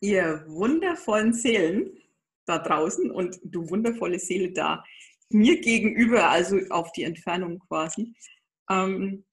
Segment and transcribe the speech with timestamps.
[0.00, 1.98] ihr wundervollen Seelen
[2.46, 4.84] da draußen und du wundervolle Seele da
[5.30, 8.14] mir gegenüber, also auf die Entfernung quasi.
[8.70, 9.24] Ähm,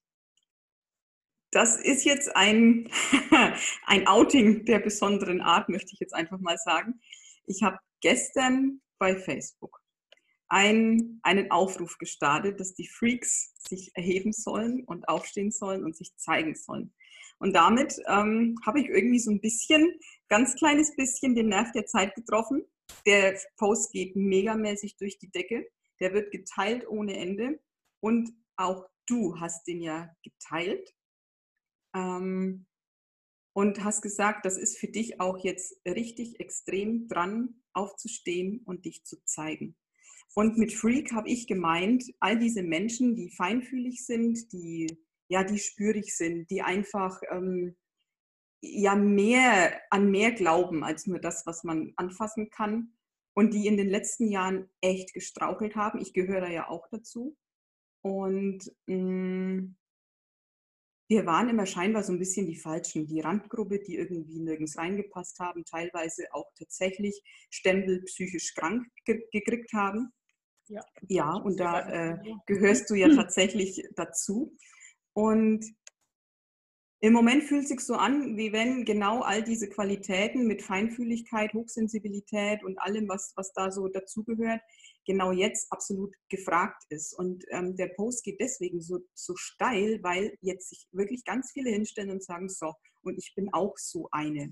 [1.52, 2.90] das ist jetzt ein,
[3.86, 7.00] ein Outing der besonderen Art, möchte ich jetzt einfach mal sagen.
[7.46, 9.80] Ich habe gestern bei Facebook
[10.50, 16.16] ein, einen Aufruf gestartet, dass die Freaks sich erheben sollen und aufstehen sollen und sich
[16.18, 16.94] zeigen sollen.
[17.40, 19.94] Und damit ähm, habe ich irgendwie so ein bisschen,
[20.30, 22.66] ganz kleines bisschen den Nerv der Zeit getroffen.
[23.06, 25.68] Der Post geht megamäßig durch die Decke.
[26.00, 27.60] Der wird geteilt ohne Ende.
[28.02, 30.94] Und auch du hast den ja geteilt.
[31.96, 32.66] Ähm,
[33.54, 39.06] und hast gesagt, das ist für dich auch jetzt richtig extrem dran, aufzustehen und dich
[39.06, 39.78] zu zeigen.
[40.34, 45.58] Und mit Freak habe ich gemeint, all diese Menschen, die feinfühlig sind, die ja, die
[45.58, 47.76] spürig sind, die einfach ähm,
[48.62, 52.96] ja mehr an mehr glauben als nur das, was man anfassen kann
[53.34, 56.00] und die in den letzten Jahren echt gestrauchelt haben.
[56.00, 57.38] Ich gehöre da ja auch dazu.
[58.02, 59.76] Und mh, mm,
[61.08, 65.40] wir waren immer scheinbar so ein bisschen die Falschen, die Randgruppe, die irgendwie nirgends reingepasst
[65.40, 70.12] haben, teilweise auch tatsächlich Stempel psychisch krank ge gekriegt haben.
[70.68, 74.58] Ja, ja und da äh, gehörst du ja tatsächlich dazu.
[75.14, 75.64] Und
[77.06, 81.54] im Moment fühlt es sich so an, wie wenn genau all diese Qualitäten mit Feinfühligkeit,
[81.54, 84.60] Hochsensibilität und allem, was, was da so dazugehört,
[85.06, 87.14] genau jetzt absolut gefragt ist.
[87.14, 91.70] Und ähm, der Post geht deswegen so, so steil, weil jetzt sich wirklich ganz viele
[91.70, 94.52] hinstellen und sagen, so, und ich bin auch so eine.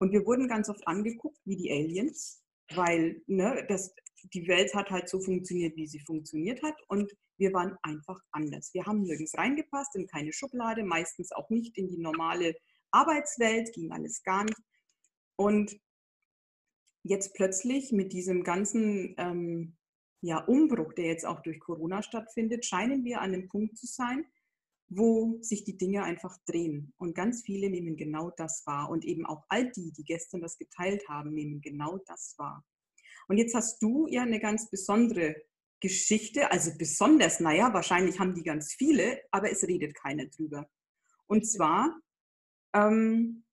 [0.00, 2.42] Und wir wurden ganz oft angeguckt wie die Aliens,
[2.74, 3.94] weil ne, das,
[4.32, 6.76] die Welt hat halt so funktioniert, wie sie funktioniert hat.
[6.88, 8.72] Und wir waren einfach anders.
[8.72, 12.54] Wir haben nirgends reingepasst, in keine Schublade, meistens auch nicht in die normale
[12.90, 14.60] Arbeitswelt, ging alles gar nicht.
[15.36, 15.80] Und
[17.02, 19.76] jetzt plötzlich mit diesem ganzen ähm,
[20.20, 24.24] ja, Umbruch, der jetzt auch durch Corona stattfindet, scheinen wir an einem Punkt zu sein,
[24.88, 26.92] wo sich die Dinge einfach drehen.
[26.96, 28.90] Und ganz viele nehmen genau das wahr.
[28.90, 32.64] Und eben auch all die, die gestern das geteilt haben, nehmen genau das wahr.
[33.28, 35.36] Und jetzt hast du ja eine ganz besondere
[35.80, 40.68] Geschichte, also besonders, naja, wahrscheinlich haben die ganz viele, aber es redet keiner drüber.
[41.26, 41.98] Und zwar
[42.72, 43.44] ähm,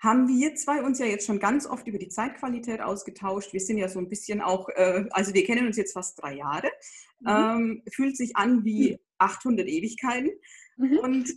[0.00, 3.52] haben wir zwei uns ja jetzt schon ganz oft über die Zeitqualität ausgetauscht.
[3.52, 6.34] Wir sind ja so ein bisschen auch, äh, also wir kennen uns jetzt fast drei
[6.34, 6.70] Jahre,
[7.20, 7.28] mhm.
[7.28, 9.72] ähm, fühlt sich an wie 800 mhm.
[9.72, 10.30] Ewigkeiten.
[10.76, 10.98] Mhm.
[10.98, 11.32] Und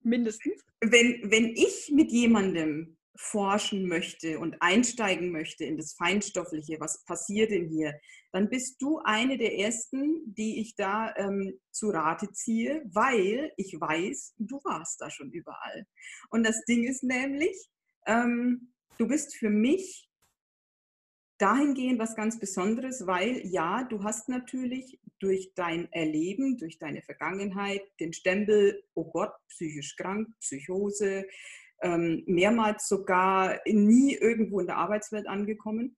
[0.00, 0.64] mindestens.
[0.80, 7.50] Wenn, wenn ich mit jemandem forschen möchte und einsteigen möchte in das Feinstoffliche, was passiert
[7.50, 7.94] denn hier,
[8.32, 13.76] dann bist du eine der ersten, die ich da ähm, zu Rate ziehe, weil ich
[13.78, 15.86] weiß, du warst da schon überall.
[16.30, 17.56] Und das Ding ist nämlich,
[18.06, 20.08] ähm, du bist für mich
[21.42, 27.82] dahingehend was ganz Besonderes, weil ja, du hast natürlich durch dein Erleben, durch deine Vergangenheit
[27.98, 31.26] den Stempel, oh Gott, psychisch krank, Psychose,
[31.82, 35.96] ähm, mehrmals sogar nie irgendwo in der Arbeitswelt angekommen.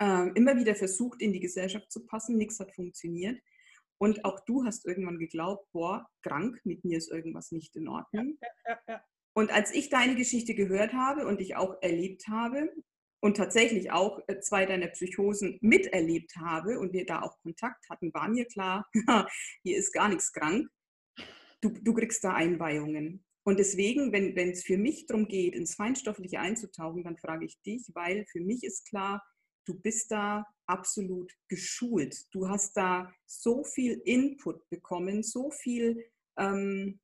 [0.00, 3.40] Ähm, immer wieder versucht, in die Gesellschaft zu passen, nichts hat funktioniert.
[3.98, 8.36] Und auch du hast irgendwann geglaubt, boah, krank, mit mir ist irgendwas nicht in Ordnung.
[8.40, 12.70] Ja, ja, ja, und als ich deine Geschichte gehört habe und dich auch erlebt habe
[13.20, 18.12] und tatsächlich auch äh, zwei deiner Psychosen miterlebt habe und wir da auch Kontakt hatten,
[18.12, 18.86] war mir klar,
[19.62, 20.68] hier ist gar nichts krank.
[21.60, 23.24] Du, du kriegst da Einweihungen.
[23.44, 27.90] Und deswegen, wenn es für mich darum geht, ins Feinstoffliche einzutauchen, dann frage ich dich,
[27.94, 29.22] weil für mich ist klar,
[29.64, 32.16] du bist da absolut geschult.
[32.32, 36.04] Du hast da so viel Input bekommen, so viel,
[36.38, 37.00] ähm,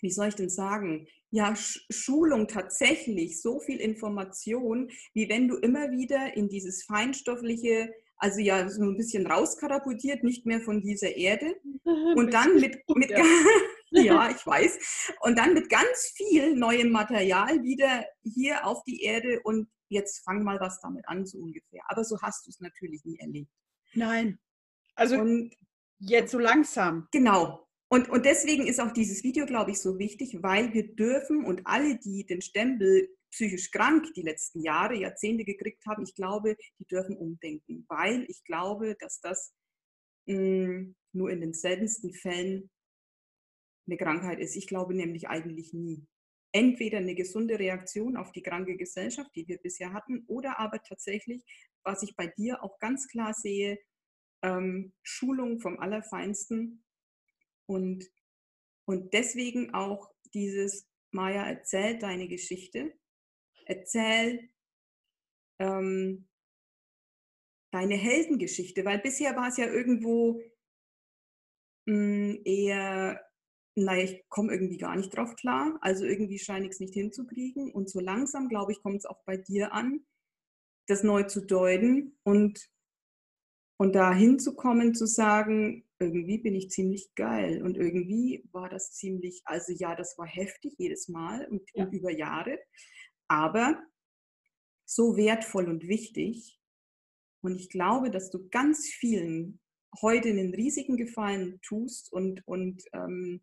[0.00, 5.90] wie soll ich denn sagen, ja, Schulung tatsächlich, so viel Information, wie wenn du immer
[5.90, 11.54] wieder in dieses Feinstoffliche, also ja, so ein bisschen rauskatapultiert, nicht mehr von dieser Erde.
[11.84, 13.22] Und dann mit, mit, ja,
[13.90, 15.12] ich weiß.
[15.20, 20.42] Und dann mit ganz viel neuem Material wieder hier auf die Erde und jetzt fang
[20.42, 21.82] mal was damit an, so ungefähr.
[21.88, 23.50] Aber so hast du es natürlich nie erlebt.
[23.94, 24.38] Nein.
[24.94, 25.54] Also und,
[25.98, 27.08] jetzt so langsam.
[27.12, 27.66] Genau.
[27.88, 31.66] Und, und deswegen ist auch dieses Video, glaube ich, so wichtig, weil wir dürfen und
[31.66, 36.86] alle, die den Stempel psychisch krank die letzten Jahre, Jahrzehnte gekriegt haben, ich glaube, die
[36.86, 39.52] dürfen umdenken, weil ich glaube, dass das
[40.26, 42.70] mh, hm, nur in den seltensten Fällen
[43.86, 44.56] eine Krankheit ist.
[44.56, 46.06] Ich glaube nämlich eigentlich nie.
[46.52, 51.44] Entweder eine gesunde Reaktion auf die kranke Gesellschaft, die wir bisher hatten, oder aber tatsächlich,
[51.82, 53.78] was ich bei dir auch ganz klar sehe,
[54.42, 56.84] ähm, Schulung vom Allerfeinsten
[57.66, 58.04] und,
[58.86, 62.92] und deswegen auch dieses, Maja, erzählt deine Geschichte,
[63.64, 64.50] erzähl
[65.58, 66.28] ähm,
[67.72, 70.40] deine Heldengeschichte, weil bisher war es ja irgendwo
[71.86, 73.20] mh, hm, eher,
[73.76, 77.70] naja, ich komme irgendwie gar nicht drauf klar, also irgendwie scheine ich es nicht hinzukriegen
[77.72, 80.04] und so langsam, glaube ich, kommt es auch bei dir an,
[80.86, 82.70] das neu zu deuten und,
[83.78, 89.42] und da hinzukommen, zu sagen, irgendwie bin ich ziemlich geil und irgendwie war das ziemlich,
[89.44, 91.84] also ja, das war heftig jedes Mal und, ja.
[91.84, 92.58] und über Jahre,
[93.28, 93.82] aber
[94.86, 96.58] so wertvoll und wichtig.
[97.42, 99.60] Und ich glaube, dass du ganz vielen
[100.00, 103.40] heute einen riesigen Gefallen tust und, und ähm,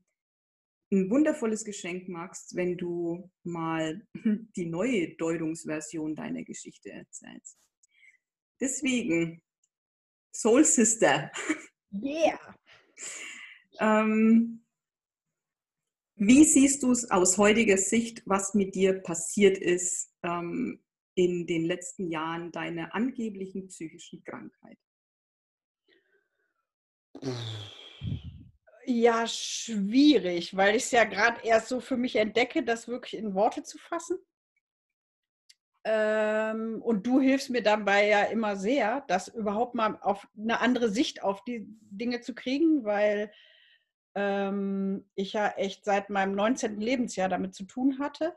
[0.94, 4.06] ein wundervolles Geschenk machst, wenn du mal
[4.56, 7.58] die neue Deutungsversion deiner Geschichte erzählst.
[8.60, 9.42] Deswegen,
[10.34, 11.32] Soul Sister.
[12.02, 12.40] Yeah.
[13.80, 14.66] ähm,
[16.16, 21.66] wie siehst du es aus heutiger Sicht, was mit dir passiert ist ähm, in den
[21.66, 24.80] letzten Jahren deiner angeblichen psychischen Krankheit?
[28.86, 33.34] Ja, schwierig, weil ich es ja gerade erst so für mich entdecke, das wirklich in
[33.34, 34.18] Worte zu fassen.
[35.86, 40.90] Ähm, und du hilfst mir dabei ja immer sehr, das überhaupt mal auf eine andere
[40.90, 43.32] Sicht auf die Dinge zu kriegen, weil
[44.16, 46.80] ähm, ich ja echt seit meinem 19.
[46.80, 48.36] Lebensjahr damit zu tun hatte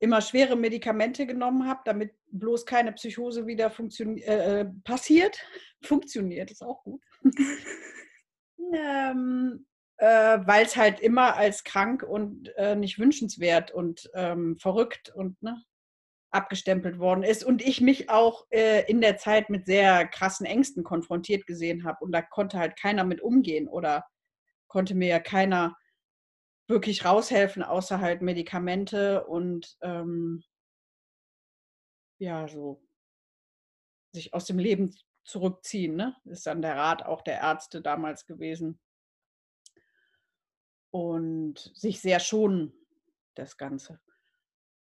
[0.00, 5.38] immer schwere Medikamente genommen habe, damit bloß keine Psychose wieder äh, äh, passiert.
[5.82, 7.02] Funktioniert, ist auch gut.
[8.74, 9.66] ähm,
[10.00, 15.42] äh, Weil es halt immer als krank und äh, nicht wünschenswert und ähm, verrückt und
[15.42, 15.62] ne,
[16.30, 17.44] abgestempelt worden ist.
[17.44, 22.04] Und ich mich auch äh, in der Zeit mit sehr krassen Ängsten konfrontiert gesehen habe.
[22.04, 24.06] Und da konnte halt keiner mit umgehen oder
[24.68, 25.76] konnte mir ja keiner
[26.68, 30.44] wirklich raushelfen, außer halt Medikamente und ähm,
[32.18, 32.82] ja, so
[34.12, 34.94] sich aus dem Leben
[35.30, 36.16] zurückziehen, ne?
[36.24, 38.80] Ist dann der Rat auch der Ärzte damals gewesen.
[40.90, 42.72] Und sich sehr schonen,
[43.34, 44.00] das Ganze.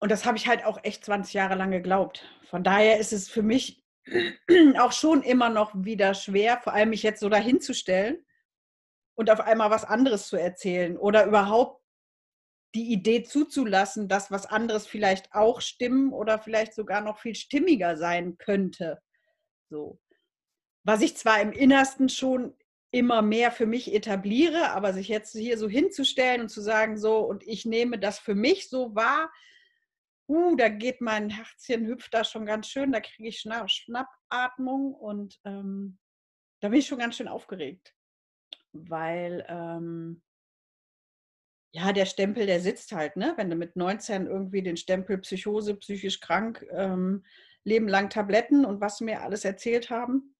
[0.00, 2.24] Und das habe ich halt auch echt 20 Jahre lang geglaubt.
[2.50, 3.82] Von daher ist es für mich
[4.78, 8.24] auch schon immer noch wieder schwer, vor allem mich jetzt so dahinzustellen
[9.14, 11.82] und auf einmal was anderes zu erzählen oder überhaupt
[12.74, 17.96] die Idee zuzulassen, dass was anderes vielleicht auch stimmen oder vielleicht sogar noch viel stimmiger
[17.96, 19.00] sein könnte.
[19.70, 20.00] So.
[20.84, 22.54] Was ich zwar im Innersten schon
[22.90, 27.18] immer mehr für mich etabliere, aber sich jetzt hier so hinzustellen und zu sagen, so,
[27.18, 29.32] und ich nehme das für mich so wahr,
[30.28, 34.94] uh, da geht mein Herzchen, hüpft da schon ganz schön, da kriege ich Schnapp, Schnappatmung
[34.94, 35.98] und ähm,
[36.60, 37.94] da bin ich schon ganz schön aufgeregt
[38.74, 40.22] weil ähm,
[41.72, 43.32] ja, der Stempel, der sitzt halt, ne?
[43.36, 47.24] Wenn du mit 19 irgendwie den Stempel Psychose, psychisch krank, ähm,
[47.64, 50.33] Leben lang Tabletten und was mir alles erzählt haben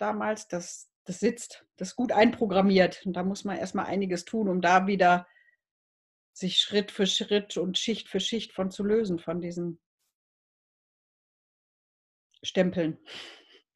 [0.00, 3.04] damals, das, das sitzt, das ist gut einprogrammiert.
[3.06, 5.26] Und da muss man erstmal einiges tun, um da wieder
[6.32, 9.80] sich Schritt für Schritt und Schicht für Schicht von zu lösen, von diesen
[12.42, 12.98] Stempeln,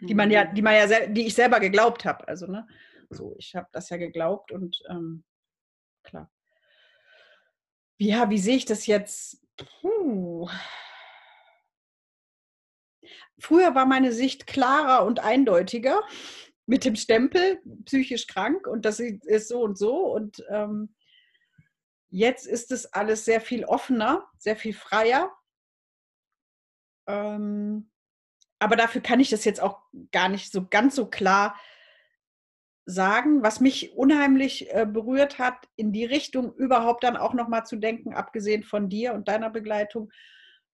[0.00, 2.26] die man ja, die man ja, die ich selber geglaubt habe.
[2.28, 2.66] Also, ne?
[3.10, 5.24] So, ich habe das ja geglaubt und ähm,
[6.02, 6.30] klar.
[7.98, 9.46] Ja, wie sehe ich das jetzt?
[9.56, 10.48] Puh.
[13.38, 16.02] Früher war meine Sicht klarer und eindeutiger
[16.66, 20.12] mit dem Stempel psychisch krank und das ist so und so.
[20.12, 20.94] Und ähm,
[22.10, 25.32] jetzt ist es alles sehr viel offener, sehr viel freier.
[27.06, 27.90] Ähm,
[28.58, 31.58] aber dafür kann ich das jetzt auch gar nicht so ganz so klar
[32.86, 37.76] sagen, was mich unheimlich äh, berührt hat, in die Richtung überhaupt dann auch nochmal zu
[37.76, 40.10] denken, abgesehen von dir und deiner Begleitung,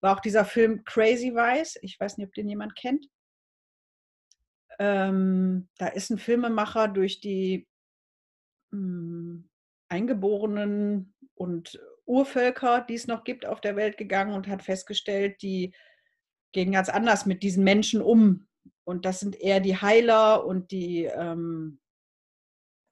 [0.01, 1.79] war auch dieser Film Crazy Vice.
[1.83, 3.07] Ich weiß nicht, ob den jemand kennt.
[4.79, 7.67] Ähm, da ist ein Filmemacher durch die
[8.71, 9.51] mh, hm,
[9.89, 15.75] Eingeborenen und Urvölker, die es noch gibt auf der Welt gegangen und hat festgestellt, die
[16.53, 18.47] gehen ganz anders mit diesen Menschen um.
[18.85, 21.81] Und das sind eher die Heiler und die ähm,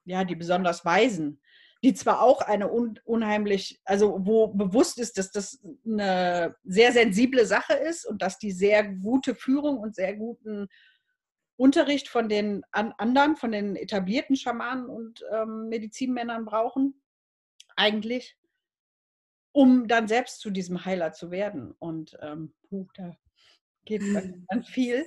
[0.09, 1.39] ja, die besonders Weisen,
[1.83, 7.45] die zwar auch eine un unheimlich, also wo bewusst ist, dass das eine sehr sensible
[7.45, 10.67] Sache ist und dass die sehr gute Führung und sehr guten
[11.55, 17.01] Unterricht von den an anderen, von den etablierten Schamanen und ähm, Medizinmännern brauchen,
[17.75, 18.37] eigentlich,
[19.51, 21.73] um dann selbst zu diesem Heiler zu werden.
[21.79, 22.53] Und ähm,
[22.93, 23.15] da
[23.85, 24.63] geht dann mhm.
[24.63, 25.05] viel.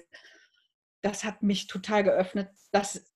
[1.02, 2.50] Das hat mich total geöffnet.
[2.70, 3.11] Das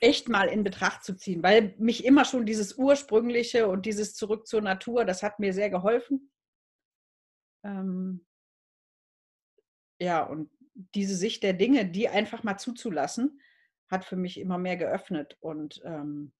[0.00, 4.46] echt mal in Betracht zu ziehen, weil mich immer schon dieses Ursprüngliche und dieses Zurück
[4.46, 6.30] zur Natur, das hat mir sehr geholfen.
[7.64, 8.26] Ähm,
[10.00, 10.50] ja, und
[10.94, 13.40] diese Sicht der Dinge, die einfach mal zuzulassen,
[13.90, 16.32] hat für mich immer mehr geöffnet und ähm,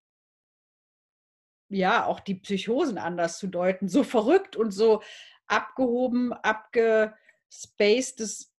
[1.68, 3.88] ja, auch die Psychosen anders zu deuten.
[3.88, 5.02] So verrückt und so
[5.46, 8.52] abgehoben, abgespaced es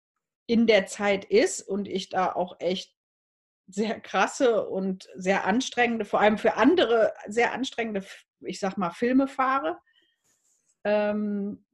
[0.46, 2.97] in der Zeit ist und ich da auch echt
[3.68, 8.04] sehr krasse und sehr anstrengende, vor allem für andere sehr anstrengende,
[8.40, 9.78] ich sag mal, Filme fahre.
[10.84, 11.64] Ähm,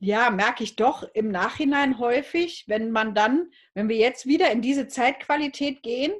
[0.00, 4.62] ja, merke ich doch im Nachhinein häufig, wenn man dann, wenn wir jetzt wieder in
[4.62, 6.12] diese Zeitqualität gehen,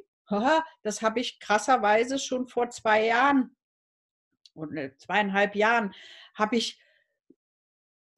[0.82, 3.56] das habe ich krasserweise schon vor zwei Jahren
[4.54, 5.94] und zweieinhalb Jahren,
[6.34, 6.80] habe ich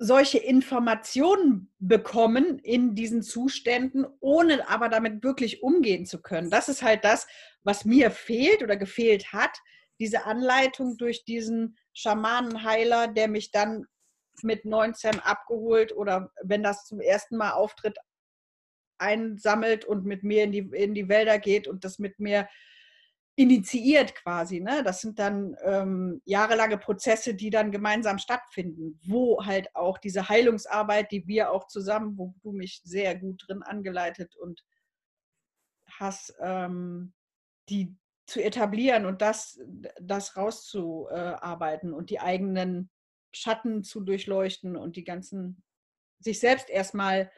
[0.03, 6.51] solche Informationen bekommen in diesen Zuständen, ohne aber damit wirklich umgehen zu können.
[6.51, 7.29] Das ist halt das,
[7.63, 9.57] was mir fehlt oder gefehlt hat,
[10.01, 13.87] diese Anleitung durch diesen Schamanenheiler, der mich dann
[14.43, 17.97] mit 19 abgeholt oder wenn das zum ersten Mal auftritt,
[18.99, 22.49] einsammelt und mit mir in die, in die Wälder geht und das mit mir
[23.35, 24.61] initiiert quasi.
[24.61, 24.83] Ne?
[24.83, 31.11] Das sind dann ähm, jahrelange Prozesse, die dann gemeinsam stattfinden, wo halt auch diese Heilungsarbeit,
[31.11, 34.63] die wir auch zusammen, wo du mich sehr gut drin angeleitet und
[35.87, 37.15] hast, ähm,
[37.69, 37.97] die
[38.27, 39.59] zu etablieren und das,
[40.01, 42.91] das rauszuarbeiten und die eigenen
[43.33, 45.63] Schatten zu durchleuchten und die ganzen,
[46.19, 47.31] sich selbst erstmal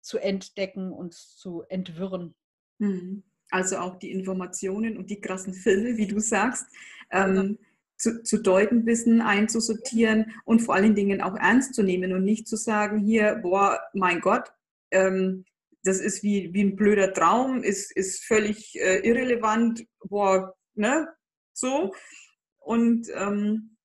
[0.00, 2.36] zu entdecken und zu entwirren.
[2.78, 3.24] Mhm.
[3.56, 6.66] Also auch die Informationen und die krassen Filme, wie du sagst,
[7.10, 7.58] ähm,
[7.96, 12.46] zu, zu, deuten wissen, einzusortieren und vor allen Dingen auch ernst zu nehmen und nicht
[12.46, 14.52] zu sagen, hier, boah, mein Gott,
[14.90, 15.46] ähm,
[15.84, 21.08] das ist wie, wie ein blöder Traum, ist, ist völlig äh, irrelevant, boah, ne,
[21.54, 21.94] so.
[22.58, 23.78] Und ähm,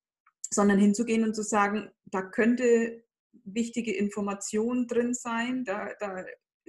[0.50, 3.06] sondern hinzugehen und zu sagen, da könnte
[3.46, 6.26] wichtige Information drin sein, da, da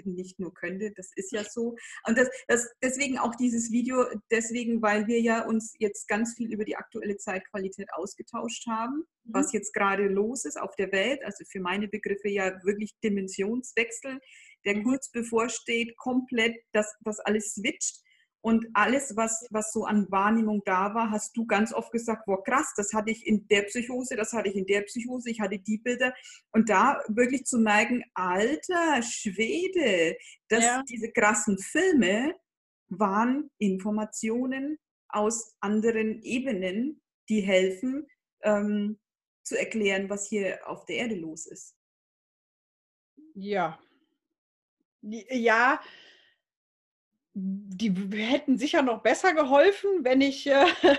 [0.06, 1.76] nicht nur könnte, das ist ja so.
[2.06, 6.52] Und das, das, deswegen auch dieses Video, deswegen, weil wir ja uns jetzt ganz viel
[6.52, 9.35] über die aktuelle Zeitqualität ausgetauscht haben, mhm.
[9.35, 14.21] was jetzt gerade los ist auf der Welt, also für meine Begriffe ja wirklich Dimensionswechsel,
[14.64, 14.85] der mhm.
[14.85, 18.02] kurz bevorsteht, komplett, dass das alles switcht.
[18.44, 22.42] Und alles, was, was so an Wahrnehmung da war, hast du ganz oft gesagt, boah,
[22.42, 25.61] krass, das hatte ich in der Psychose, das hatte ich in der Psychose, ich hatte
[25.61, 26.12] die Bilder.
[26.50, 30.16] Und da wirklich zu merken, alter Schwede,
[30.49, 30.82] dass ja.
[30.88, 32.34] diese krassen Filme
[32.88, 38.08] waren Informationen aus anderen Ebenen, die helfen,
[38.42, 38.99] ähm,
[39.44, 41.76] zu erklären, was hier auf der Erde los ist.
[43.34, 43.78] Ja.
[45.02, 45.80] Ja,
[47.35, 50.67] die hätten sicher noch besser geholfen, wenn ich, äh,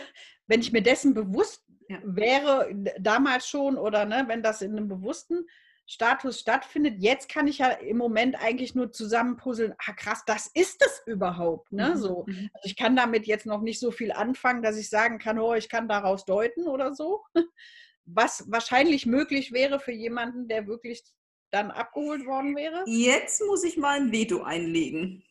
[0.47, 1.99] wenn ich mir dessen bewusst ja.
[2.03, 5.45] wäre, damals schon oder ne, wenn das in einem bewussten
[5.85, 6.95] Status stattfindet.
[6.99, 11.71] Jetzt kann ich ja im Moment eigentlich nur zusammenpuzzeln, ah krass, das ist es überhaupt.
[11.71, 11.89] Ne?
[11.89, 11.97] Mhm.
[11.97, 12.25] So.
[12.27, 12.49] Mhm.
[12.53, 15.53] Also ich kann damit jetzt noch nicht so viel anfangen, dass ich sagen kann, oh,
[15.53, 17.23] ich kann daraus deuten oder so.
[18.05, 21.03] Was wahrscheinlich möglich wäre für jemanden, der wirklich
[21.51, 22.83] dann abgeholt worden wäre.
[22.87, 25.23] Jetzt muss ich mal ein Veto einlegen.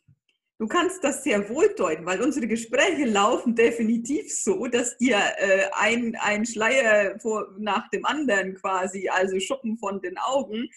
[0.63, 5.69] Du kannst das sehr wohl deuten, weil unsere Gespräche laufen definitiv so, dass dir äh,
[5.73, 10.69] ein, ein Schleier vor, nach dem anderen quasi, also Schuppen von den Augen,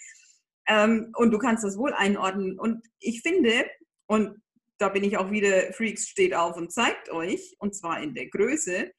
[0.67, 2.59] ähm, und du kannst das wohl einordnen.
[2.59, 3.69] Und ich finde,
[4.07, 4.41] und
[4.79, 8.27] da bin ich auch wieder, Freaks steht auf und zeigt euch, und zwar in der
[8.29, 8.91] Größe,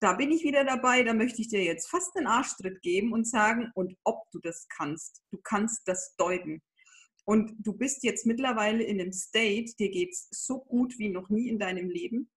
[0.00, 3.26] da bin ich wieder dabei, da möchte ich dir jetzt fast einen Arschtritt geben und
[3.26, 5.22] sagen, und ob du das kannst.
[5.30, 6.60] Du kannst das deuten.
[7.24, 11.30] Und du bist jetzt mittlerweile in einem State, dir geht es so gut wie noch
[11.30, 12.30] nie in deinem Leben.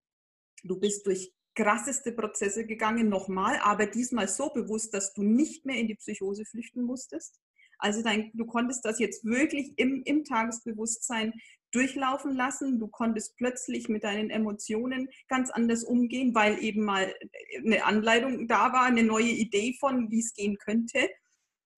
[0.63, 5.77] Du bist durch krasseste Prozesse gegangen, nochmal, aber diesmal so bewusst, dass du nicht mehr
[5.77, 7.39] in die Psychose flüchten musstest.
[7.79, 11.34] Also dein, du konntest das jetzt wirklich im, im Tagesbewusstsein
[11.72, 12.79] durchlaufen lassen.
[12.79, 17.13] Du konntest plötzlich mit deinen Emotionen ganz anders umgehen, weil eben mal
[17.58, 21.10] eine Anleitung da war, eine neue Idee von, wie es gehen könnte.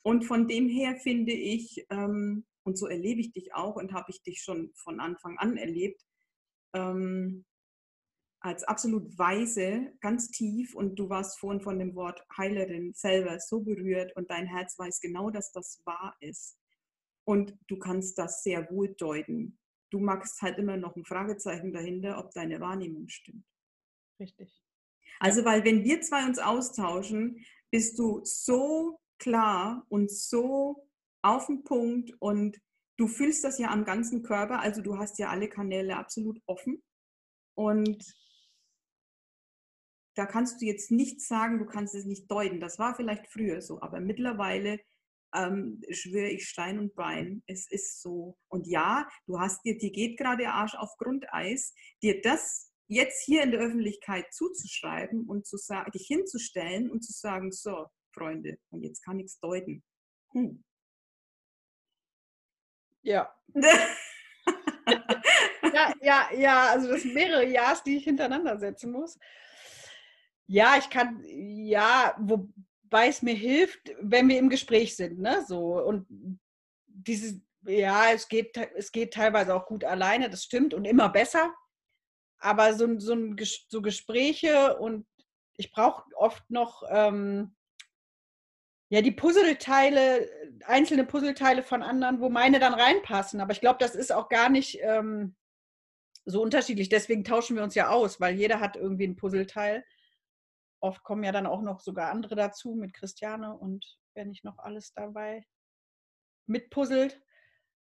[0.03, 4.11] Und von dem her finde ich, ähm, und so erlebe ich dich auch und habe
[4.11, 6.05] ich dich schon von Anfang an erlebt,
[6.73, 7.45] ähm,
[8.41, 13.61] als absolut weise, ganz tief und du warst vorhin von dem Wort Heilerin selber so
[13.61, 16.57] berührt und dein Herz weiß genau, dass das wahr ist.
[17.25, 19.59] Und du kannst das sehr wohl deuten.
[19.89, 23.45] Du magst halt immer noch ein Fragezeichen dahinter, ob deine Wahrnehmung stimmt.
[24.19, 24.63] Richtig.
[25.19, 30.88] Also, weil wenn wir zwei uns austauschen, bist du so klar und so
[31.21, 32.57] auf den Punkt und
[32.97, 36.81] du fühlst das ja am ganzen Körper, also du hast ja alle Kanäle absolut offen
[37.55, 38.03] und
[40.15, 42.59] da kannst du jetzt nichts sagen, du kannst es nicht deuten.
[42.59, 44.79] Das war vielleicht früher so, aber mittlerweile
[45.33, 48.37] ähm, schwöre ich Stein und Bein, es ist so.
[48.49, 53.43] Und ja, du hast dir, dir geht gerade Arsch auf Grundeis, dir das jetzt hier
[53.43, 58.81] in der Öffentlichkeit zuzuschreiben und zu sagen, dich hinzustellen und zu sagen, so, Freunde, und
[58.83, 59.83] jetzt kann ich es deuten.
[60.33, 60.63] Hm.
[63.09, 63.33] Ja.
[65.73, 69.17] ja, ja, ja, also das sind mehrere Ja's, die ich hintereinander setzen muss.
[70.45, 75.43] Ja, ich kann, ja, wobei es mir hilft, wenn wir im Gespräch sind, ne?
[75.47, 76.05] So und
[76.85, 81.51] dieses, ja, es geht, es geht teilweise auch gut alleine, das stimmt und immer besser.
[82.37, 83.17] Aber so, so,
[83.69, 85.07] so Gespräche und
[85.57, 87.55] ich brauche oft noch ähm,
[88.91, 90.29] ja, die Puzzleteile,
[90.65, 93.41] einzelne Puzzleteile von anderen, wo meine dann reinpassen.
[93.41, 95.35] Aber ich glaube, das ist auch gar nicht ähm,
[96.25, 96.89] so unterschiedlich.
[96.89, 99.85] Deswegen tauschen wir uns ja aus, weil jeder hat irgendwie ein Puzzleteil.
[100.79, 104.59] Oft kommen ja dann auch noch sogar andere dazu mit Christiane und wenn nicht noch
[104.59, 105.45] alles dabei
[106.45, 107.21] mitpuzzelt.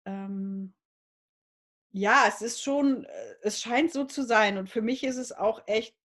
[0.05, 0.73] Ähm,
[1.91, 4.57] ja, es ist schon, äh, es scheint so zu sein.
[4.57, 5.95] Und für mich ist es auch echt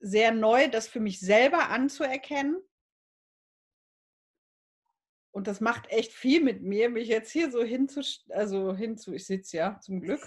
[0.00, 2.62] sehr neu, das für mich selber anzuerkennen
[5.38, 9.24] und das macht echt viel mit mir, mich jetzt hier so hinzu, also hinzu, ich
[9.24, 10.20] sitze ja zum Glück,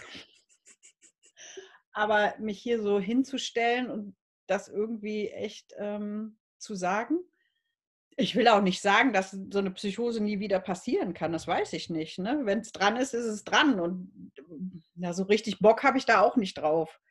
[1.91, 4.15] aber mich hier so hinzustellen und
[4.47, 7.19] das irgendwie echt ähm, zu sagen.
[8.15, 11.33] Ich will auch nicht sagen, dass so eine Psychose nie wieder passieren kann.
[11.33, 12.17] Das weiß ich nicht.
[12.17, 12.39] Ne?
[12.43, 13.81] Wenn es dran ist, ist es dran.
[13.81, 14.31] Und
[14.95, 17.01] ja, so richtig Bock habe ich da auch nicht drauf.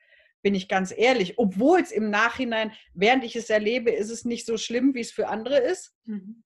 [0.40, 1.38] Bin ich ganz ehrlich.
[1.38, 5.12] Obwohl es im Nachhinein, während ich es erlebe, ist es nicht so schlimm, wie es
[5.12, 5.95] für andere ist.
[6.07, 6.45] Mhm.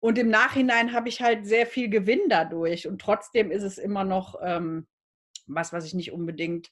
[0.00, 2.86] Und im Nachhinein habe ich halt sehr viel Gewinn dadurch.
[2.86, 4.86] Und trotzdem ist es immer noch ähm,
[5.46, 6.70] was, was ich nicht unbedingt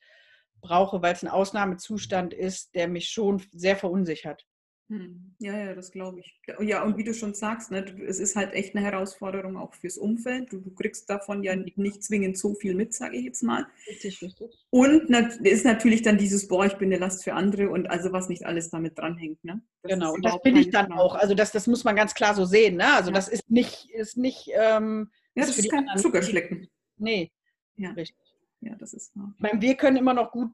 [0.60, 4.46] brauche, weil es ein Ausnahmezustand ist, der mich schon sehr verunsichert.
[4.88, 5.34] Hm.
[5.40, 6.40] Ja, ja, das glaube ich.
[6.60, 9.98] Ja, und wie du schon sagst, ne, es ist halt echt eine Herausforderung auch fürs
[9.98, 10.52] Umfeld.
[10.52, 13.66] Du, du kriegst davon ja nicht zwingend so viel mit, sage ich jetzt mal.
[13.88, 14.56] Richtig, richtig.
[14.70, 15.10] Und
[15.44, 18.46] ist natürlich dann dieses, boah, ich bin eine Last für andere und also was nicht
[18.46, 19.44] alles damit dranhängt.
[19.44, 19.60] Ne?
[19.82, 20.98] Das genau, und das bin ich dann Plan.
[20.98, 21.16] auch.
[21.16, 22.76] Also das, das muss man ganz klar so sehen.
[22.76, 22.94] Ne?
[22.94, 23.16] Also ja.
[23.16, 26.68] das ist nicht, ist nicht ähm, ja, das ist, ist kein Zuckerschlecken.
[26.96, 27.32] Nee,
[27.76, 27.90] ja.
[27.90, 28.25] richtig.
[28.60, 29.32] Ja, das ist wahr.
[29.36, 30.50] Ich meine, wir können immer noch gut,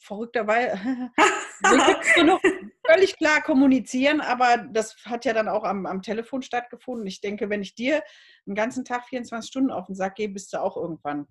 [0.00, 0.76] verrückterweise,
[1.60, 2.40] wir können noch
[2.86, 7.06] völlig klar kommunizieren, aber das hat ja dann auch am, am Telefon stattgefunden.
[7.06, 8.02] Ich denke, wenn ich dir
[8.46, 11.26] einen ganzen Tag 24 Stunden auf den Sack gehe, bist du auch irgendwann.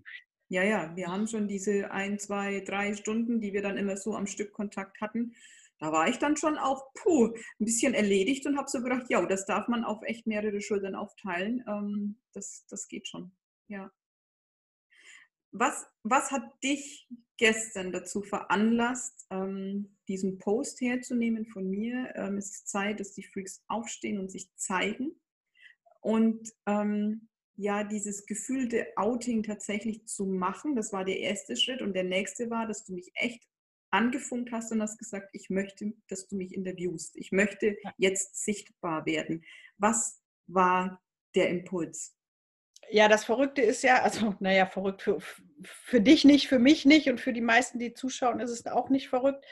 [0.50, 4.16] Ja, ja, wir haben schon diese ein, zwei, drei Stunden, die wir dann immer so
[4.16, 5.34] am Stück Kontakt hatten.
[5.80, 9.26] Da war ich dann schon auch puh, ein bisschen erledigt und habe so gedacht, ja,
[9.26, 11.64] das darf man auf echt mehrere Schultern aufteilen.
[11.68, 13.32] Ähm, das, das geht schon.
[13.68, 13.92] Ja.
[15.56, 22.12] Was, was hat dich gestern dazu veranlasst, ähm, diesen Post herzunehmen von mir?
[22.16, 25.12] Ähm, es ist Zeit, dass die Freaks aufstehen und sich zeigen.
[26.02, 31.84] Und ähm, ja, dieses gefühlte Outing tatsächlich zu machen, das war der erste Schritt.
[31.84, 33.48] Und der nächste war, dass du mich echt
[33.92, 37.16] angefunkt hast und hast gesagt, ich möchte, dass du mich interviewst.
[37.16, 39.46] Ich möchte jetzt sichtbar werden.
[39.78, 41.00] Was war
[41.36, 42.18] der Impuls?
[42.92, 45.20] Ja, das Verrückte ist ja, also naja, verrückt für,
[45.64, 48.90] für dich nicht, für mich nicht und für die meisten, die zuschauen, ist es auch
[48.90, 49.46] nicht verrückt.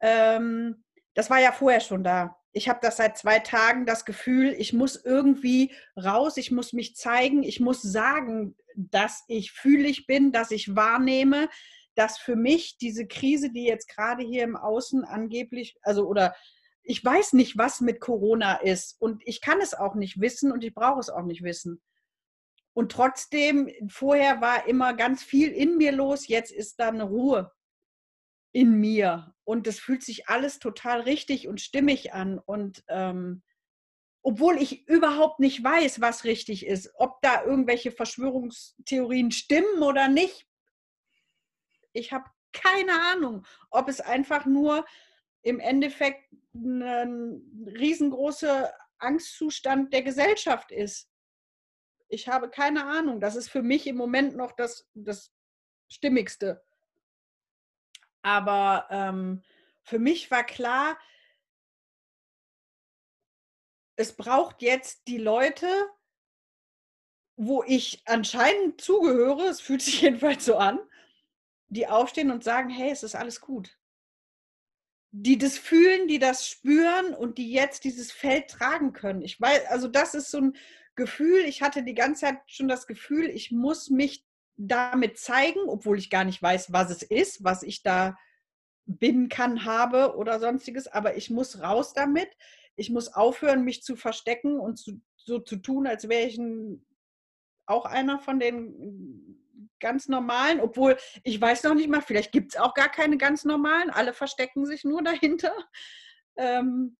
[0.00, 2.36] Ähm, das war ja vorher schon da.
[2.52, 6.96] Ich habe das seit zwei Tagen das Gefühl, ich muss irgendwie raus, ich muss mich
[6.96, 11.48] zeigen, ich muss sagen, dass ich fühlig bin, dass ich wahrnehme,
[11.94, 16.34] dass für mich diese Krise, die jetzt gerade hier im Außen angeblich, also oder
[16.82, 20.64] ich weiß nicht, was mit Corona ist und ich kann es auch nicht wissen und
[20.64, 21.80] ich brauche es auch nicht wissen.
[22.72, 27.52] Und trotzdem, vorher war immer ganz viel in mir los, jetzt ist da eine Ruhe
[28.52, 29.34] in mir.
[29.44, 32.38] Und das fühlt sich alles total richtig und stimmig an.
[32.38, 33.42] Und ähm,
[34.22, 40.46] obwohl ich überhaupt nicht weiß, was richtig ist, ob da irgendwelche Verschwörungstheorien stimmen oder nicht,
[41.92, 44.84] ich habe keine Ahnung, ob es einfach nur
[45.42, 51.09] im Endeffekt ein riesengroßer Angstzustand der Gesellschaft ist.
[52.10, 53.20] Ich habe keine Ahnung.
[53.20, 55.32] Das ist für mich im Moment noch das, das
[55.88, 56.62] Stimmigste.
[58.22, 59.42] Aber ähm,
[59.82, 60.98] für mich war klar,
[63.96, 65.68] es braucht jetzt die Leute,
[67.36, 70.80] wo ich anscheinend zugehöre, es fühlt sich jedenfalls so an,
[71.68, 73.78] die aufstehen und sagen, hey, es ist alles gut.
[75.12, 79.22] Die das fühlen, die das spüren und die jetzt dieses Feld tragen können.
[79.22, 80.56] Ich weiß, also das ist so ein,
[80.96, 84.24] Gefühl, ich hatte die ganze Zeit schon das Gefühl, ich muss mich
[84.56, 88.18] damit zeigen, obwohl ich gar nicht weiß, was es ist, was ich da
[88.84, 92.28] bin, kann, habe oder sonstiges, aber ich muss raus damit.
[92.76, 96.84] Ich muss aufhören, mich zu verstecken und zu, so zu tun, als wäre ich ein,
[97.66, 99.38] auch einer von den
[99.80, 103.44] ganz normalen, obwohl ich weiß noch nicht mal, vielleicht gibt es auch gar keine ganz
[103.44, 105.54] normalen, alle verstecken sich nur dahinter.
[106.36, 106.96] Ähm,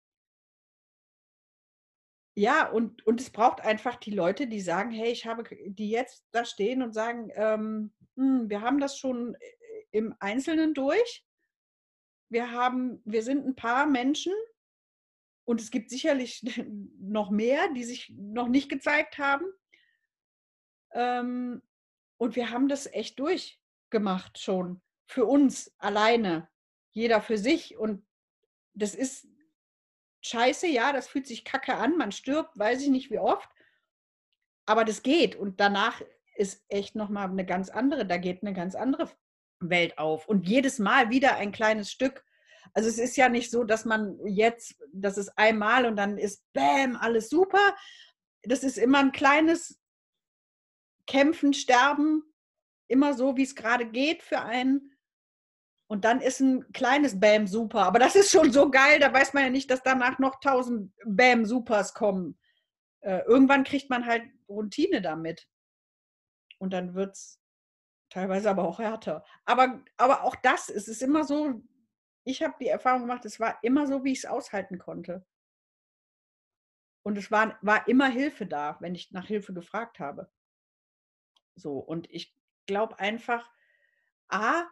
[2.40, 6.26] ja, und, und es braucht einfach die Leute, die sagen, hey, ich habe, die jetzt
[6.32, 9.38] da stehen und sagen, ähm, hm, wir haben das schon äh,
[9.90, 11.22] im Einzelnen durch.
[12.30, 14.32] Wir haben, wir sind ein paar Menschen
[15.44, 16.42] und es gibt sicherlich
[16.98, 19.44] noch mehr, die sich noch nicht gezeigt haben.
[20.92, 21.60] Ähm,
[22.16, 24.80] und wir haben das echt durchgemacht schon.
[25.06, 26.48] Für uns alleine.
[26.92, 27.76] Jeder für sich.
[27.76, 28.06] Und
[28.72, 29.29] das ist
[30.22, 31.96] scheiße, ja, das fühlt sich kacke an.
[31.96, 33.48] Man stirbt, weiß ich nicht wie oft.
[34.66, 35.36] Aber das geht.
[35.36, 36.00] Und danach
[36.36, 39.10] ist echt nochmal eine ganz andere, da geht eine ganz andere
[39.60, 40.26] Welt auf.
[40.26, 42.24] Und jedes Mal wieder ein kleines Stück.
[42.72, 46.44] Also es ist ja nicht so, dass man jetzt, das ist einmal und dann ist
[46.52, 47.76] Bäm, alles super.
[48.42, 49.80] Das ist immer ein kleines
[51.06, 52.22] Kämpfen, Sterben,
[52.86, 54.92] immer so, wie es gerade geht für einen.
[55.90, 57.80] Und dann ist ein kleines Bam super.
[57.82, 60.92] Aber das ist schon so geil, da weiß man ja nicht, dass danach noch tausend
[61.04, 62.38] Bam Supers kommen.
[63.00, 65.48] Äh, irgendwann kriegt man halt Routine damit.
[66.58, 67.42] Und dann wird es
[68.08, 69.24] teilweise aber auch härter.
[69.44, 71.60] Aber, aber auch das, es ist immer so,
[72.22, 75.26] ich habe die Erfahrung gemacht, es war immer so, wie ich es aushalten konnte.
[77.02, 80.30] Und es war, war immer Hilfe da, wenn ich nach Hilfe gefragt habe.
[81.56, 82.32] So, und ich
[82.66, 83.50] glaube einfach,
[84.28, 84.68] A,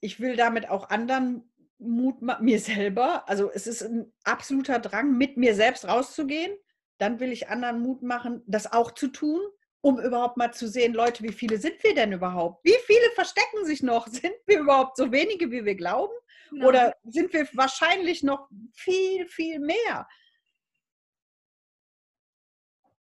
[0.00, 5.36] ich will damit auch anderen Mut mir selber, also es ist ein absoluter Drang, mit
[5.36, 6.56] mir selbst rauszugehen.
[6.98, 9.40] Dann will ich anderen Mut machen, das auch zu tun,
[9.80, 12.64] um überhaupt mal zu sehen, Leute, wie viele sind wir denn überhaupt?
[12.64, 14.06] Wie viele verstecken sich noch?
[14.08, 16.12] Sind wir überhaupt so wenige, wie wir glauben?
[16.50, 16.66] Ja.
[16.66, 20.08] Oder sind wir wahrscheinlich noch viel, viel mehr?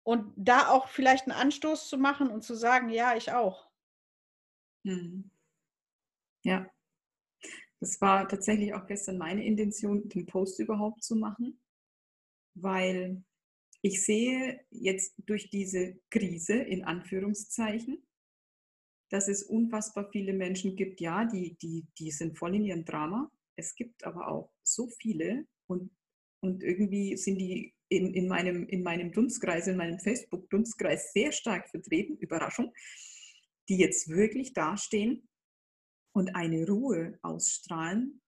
[0.03, 3.69] Und da auch vielleicht einen Anstoß zu machen und zu sagen, ja, ich auch.
[4.85, 5.31] Mhm.
[6.45, 6.67] Ja,
[7.87, 11.61] das war tatsächlich auch gestern meine Intention, den Post überhaupt zu machen,
[12.55, 13.23] weil
[13.81, 18.05] ich sehe jetzt durch diese Krise in Anführungszeichen,
[19.11, 23.31] dass es unfassbar viele Menschen gibt, ja, die, die, die sind voll in ihrem Drama.
[23.55, 25.93] Es gibt aber auch so viele und,
[26.41, 31.71] und irgendwie sind die in, in, meinem, in meinem Dunstkreis, in meinem Facebook-Dunstkreis sehr stark
[31.71, 32.75] vertreten, Überraschung,
[33.69, 35.29] die jetzt wirklich dastehen
[36.17, 38.23] und eine Ruhe ausstrahlen.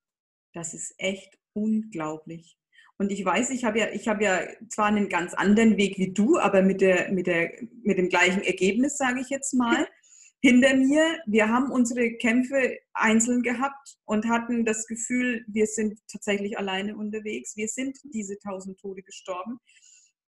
[0.52, 2.58] Das ist echt unglaublich.
[2.98, 6.12] Und ich weiß, ich habe ja, ich habe ja zwar einen ganz anderen Weg wie
[6.12, 7.50] du, aber mit, der, mit, der,
[7.82, 9.88] mit dem gleichen Ergebnis, sage ich jetzt mal
[10.42, 11.18] hinter mir.
[11.26, 17.56] Wir haben unsere Kämpfe einzeln gehabt und hatten das Gefühl, wir sind tatsächlich alleine unterwegs.
[17.56, 19.60] Wir sind diese tausend Tode gestorben.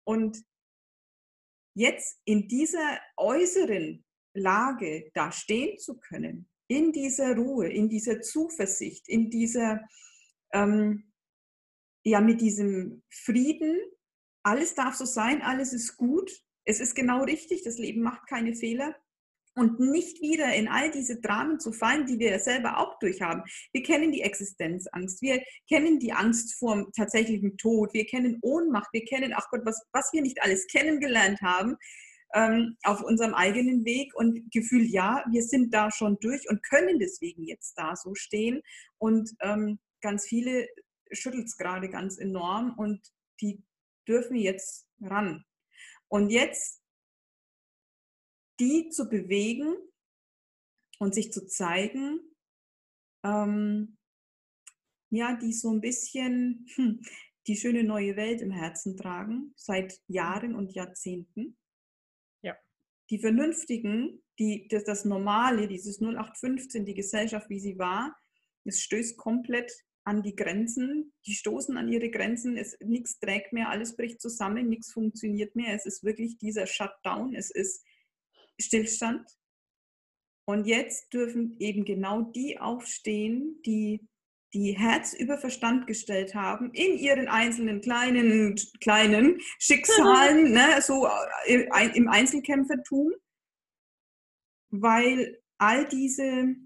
[0.04, 0.38] Und
[1.74, 9.08] jetzt in dieser äußeren Lage da stehen zu können, in dieser Ruhe, in dieser Zuversicht,
[9.08, 9.80] in dieser,
[10.52, 11.10] ähm,
[12.04, 13.76] ja, mit diesem Frieden,
[14.44, 16.30] alles darf so sein, alles ist gut,
[16.64, 18.94] es ist genau richtig, das Leben macht keine Fehler
[19.56, 23.42] und nicht wieder in all diese Dramen zu fallen, die wir selber auch durchhaben.
[23.72, 28.90] Wir kennen die Existenzangst, wir kennen die Angst vor dem tatsächlichen Tod, wir kennen Ohnmacht,
[28.92, 31.76] wir kennen, ach Gott, was, was wir nicht alles kennengelernt haben
[32.34, 36.98] ähm, auf unserem eigenen Weg und Gefühl, ja, wir sind da schon durch und können
[36.98, 38.62] deswegen jetzt da so stehen.
[38.98, 40.68] Und ähm, ganz viele
[41.12, 43.00] schüttelt es gerade ganz enorm und
[43.40, 43.62] die
[44.06, 45.44] dürfen jetzt ran.
[46.08, 46.80] Und jetzt
[48.60, 49.74] die zu bewegen
[50.98, 52.20] und sich zu zeigen,
[53.24, 53.96] ähm,
[55.10, 57.00] ja, die so ein bisschen hm,
[57.46, 61.56] die schöne neue Welt im Herzen tragen, seit Jahren und Jahrzehnten.
[63.10, 68.16] Die Vernünftigen, die, das, das Normale, dieses 0815, die Gesellschaft, wie sie war,
[68.64, 69.72] es stößt komplett
[70.04, 74.68] an die Grenzen, die stoßen an ihre Grenzen, es, nichts trägt mehr, alles bricht zusammen,
[74.68, 77.84] nichts funktioniert mehr, es ist wirklich dieser Shutdown, es ist
[78.60, 79.28] Stillstand.
[80.46, 84.08] Und jetzt dürfen eben genau die aufstehen, die
[84.52, 91.08] die Herz über Verstand gestellt haben in ihren einzelnen kleinen, kleinen Schicksalen, ne, so
[91.46, 93.12] äh, im Einzelkämpfertum,
[94.70, 96.56] weil all diese,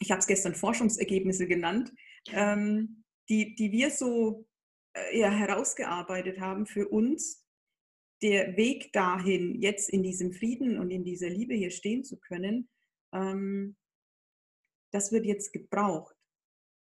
[0.00, 1.92] ich habe es gestern Forschungsergebnisse genannt,
[2.32, 4.46] ähm, die, die wir so
[4.94, 7.42] äh, ja, herausgearbeitet haben für uns,
[8.22, 12.68] der Weg dahin, jetzt in diesem Frieden und in dieser Liebe hier stehen zu können,
[13.12, 13.76] ähm,
[14.92, 16.15] das wird jetzt gebraucht,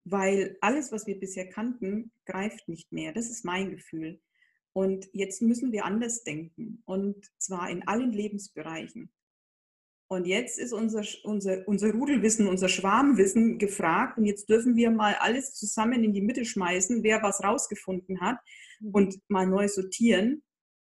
[0.05, 3.13] weil alles, was wir bisher kannten, greift nicht mehr.
[3.13, 4.21] Das ist mein Gefühl.
[4.73, 9.13] Und jetzt müssen wir anders denken und zwar in allen Lebensbereichen.
[10.09, 14.19] Und jetzt ist unser, unser, unser Rudelwissen, unser Schwarmwissen gefragt.
[14.19, 18.39] Und jetzt dürfen wir mal alles zusammen in die Mitte schmeißen, wer was rausgefunden hat
[18.81, 18.91] mhm.
[18.91, 20.43] und mal neu sortieren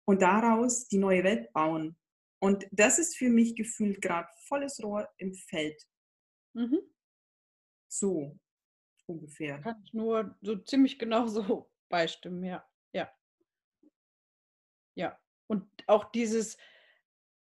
[0.05, 1.95] und daraus die neue Welt bauen.
[2.39, 5.81] Und das ist für mich gefühlt gerade volles Rohr im Feld.
[6.53, 6.79] Mhm.
[7.87, 8.37] So
[9.07, 9.59] ungefähr.
[9.59, 12.65] Kann ich nur so ziemlich genau so beistimmen, ja.
[12.93, 13.11] Ja.
[14.95, 15.19] Ja.
[15.47, 16.57] Und auch dieses,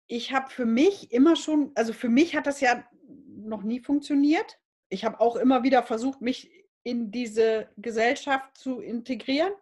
[0.08, 2.86] ich habe für mich immer schon, also für mich hat das ja
[3.28, 4.60] noch nie funktioniert.
[4.90, 6.52] Ich habe auch immer wieder versucht, mich
[6.84, 9.54] in diese Gesellschaft zu integrieren.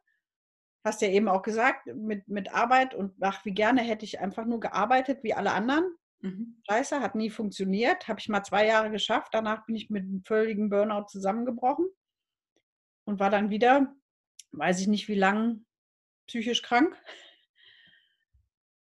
[0.84, 4.46] Hast ja eben auch gesagt, mit, mit Arbeit und ach, wie gerne hätte ich einfach
[4.46, 5.96] nur gearbeitet wie alle anderen.
[6.24, 6.56] Mhm.
[6.70, 8.08] Scheiße, hat nie funktioniert.
[8.08, 9.34] Habe ich mal zwei Jahre geschafft.
[9.34, 11.86] Danach bin ich mit einem völligen Burnout zusammengebrochen
[13.04, 13.94] und war dann wieder,
[14.52, 15.66] weiß ich nicht wie lang,
[16.28, 16.96] psychisch krank.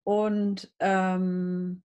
[0.03, 1.83] Und ähm,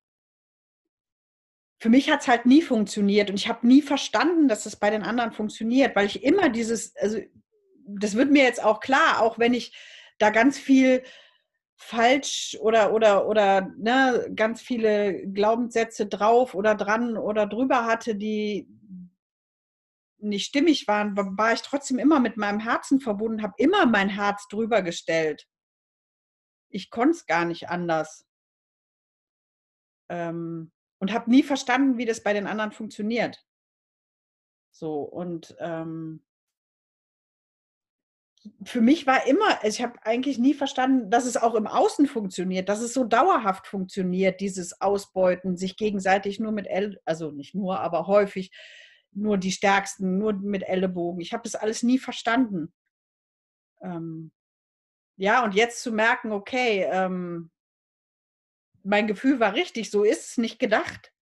[1.80, 4.90] für mich hat es halt nie funktioniert und ich habe nie verstanden, dass es bei
[4.90, 7.20] den anderen funktioniert, weil ich immer dieses, also
[7.86, 9.76] das wird mir jetzt auch klar, auch wenn ich
[10.18, 11.04] da ganz viel
[11.82, 18.68] falsch oder oder oder ne, ganz viele Glaubenssätze drauf oder dran oder drüber hatte, die
[20.20, 24.48] nicht stimmig waren, war ich trotzdem immer mit meinem Herzen verbunden, habe immer mein Herz
[24.48, 25.48] drüber gestellt
[26.72, 28.26] ich konnte es gar nicht anders.
[30.10, 33.46] Ähm, und habe nie verstanden, wie das bei den anderen funktioniert.
[34.72, 36.24] So, und ähm,
[38.64, 42.70] für mich war immer, ich habe eigentlich nie verstanden, dass es auch im Außen funktioniert,
[42.70, 47.80] dass es so dauerhaft funktioniert, dieses Ausbeuten, sich gegenseitig nur mit, El also nicht nur,
[47.80, 48.52] aber häufig
[49.12, 51.22] nur die Stärksten, nur mit Ellenbogen.
[51.22, 52.74] Ich habe das alles nie verstanden.
[53.82, 54.32] Ähm,
[55.18, 57.52] ja, und jetzt zu merken, okay, ähm,
[58.84, 61.14] mein Gefühl war richtig, so ist es nicht gedacht.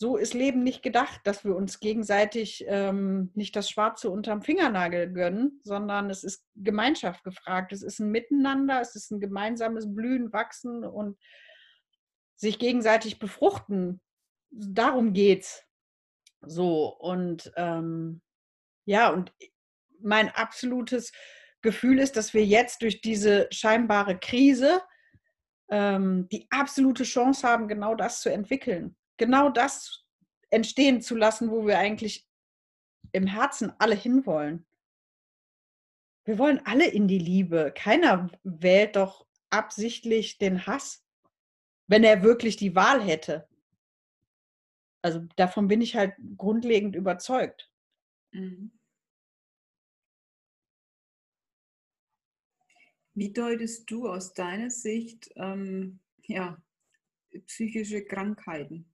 [0.00, 5.12] So ist Leben nicht gedacht, dass wir uns gegenseitig ähm, nicht das Schwarze unterm Fingernagel
[5.12, 7.72] gönnen, sondern es ist Gemeinschaft gefragt.
[7.72, 11.18] Es ist ein Miteinander, es ist ein gemeinsames Blühen, Wachsen und
[12.36, 14.00] sich gegenseitig befruchten.
[14.50, 15.64] Darum geht's.
[16.42, 18.22] So, und ähm,
[18.84, 19.32] ja, und
[20.00, 21.10] mein absolutes
[21.60, 24.80] Gefühl ist, dass wir jetzt durch diese scheinbare Krise
[25.70, 28.94] ähm, die absolute Chance haben, genau das zu entwickeln.
[29.18, 30.06] Genau das
[30.50, 32.26] entstehen zu lassen, wo wir eigentlich
[33.12, 34.66] im Herzen alle hinwollen.
[36.24, 37.72] Wir wollen alle in die Liebe.
[37.74, 41.04] Keiner wählt doch absichtlich den Hass,
[41.86, 43.48] wenn er wirklich die Wahl hätte.
[45.02, 47.70] Also davon bin ich halt grundlegend überzeugt.
[48.32, 48.72] Mhm.
[53.14, 56.62] Wie deutest du aus deiner Sicht ähm, ja,
[57.46, 58.88] psychische Krankheiten?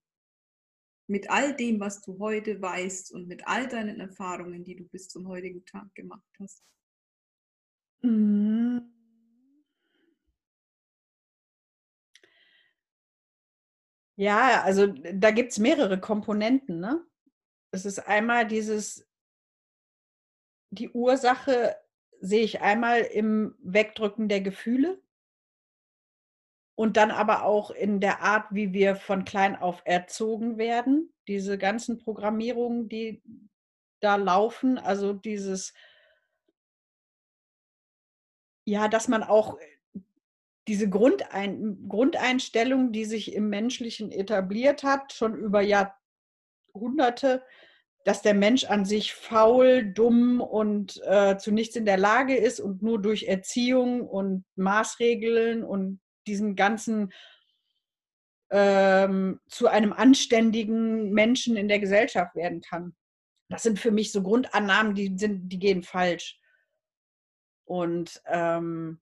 [1.07, 5.09] Mit all dem, was du heute weißt und mit all deinen Erfahrungen, die du bis
[5.09, 6.64] zum heutigen Tag gemacht hast?
[8.03, 8.90] Mhm.
[14.17, 16.81] Ja, also da gibt es mehrere Komponenten.
[16.81, 17.05] Ne?
[17.73, 19.07] Es ist einmal dieses,
[20.71, 21.77] die Ursache
[22.21, 25.03] sehe ich einmal im Wegdrücken der Gefühle
[26.77, 31.13] und dann aber auch in der Art, wie wir von klein auf erzogen werden.
[31.29, 33.23] Diese ganzen Programmierungen, die
[34.01, 35.73] da laufen, also dieses,
[38.67, 39.57] ja, dass man auch
[40.67, 47.45] diese Grundein Grundeinstellung, die sich im Menschlichen etabliert hat, schon über Jahrhunderte,
[48.05, 52.61] dass der Mensch an sich faul, dumm und äh, zu nichts in der Lage ist
[52.61, 57.13] und nur durch Erziehung und Maßregeln und diesen ganzen
[58.51, 62.95] ähm, zu einem anständigen Menschen in der Gesellschaft werden kann.
[63.49, 66.39] Das sind für mich so Grundannahmen, die, sind, die gehen falsch.
[67.67, 69.01] Und ähm,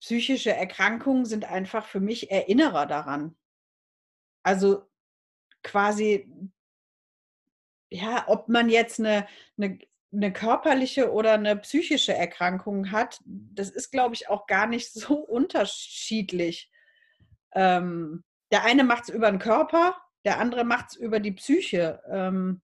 [0.00, 3.36] psychische Erkrankungen sind einfach für mich Erinnerer daran.
[4.42, 4.88] Also
[5.62, 6.28] quasi
[7.90, 9.26] ja, ob man jetzt eine,
[9.58, 9.78] eine,
[10.12, 15.14] eine körperliche oder eine psychische Erkrankung hat, das ist, glaube ich, auch gar nicht so
[15.14, 16.70] unterschiedlich.
[17.52, 22.02] Ähm, der eine macht es über den Körper, der andere macht es über die Psyche.
[22.10, 22.60] Ähm,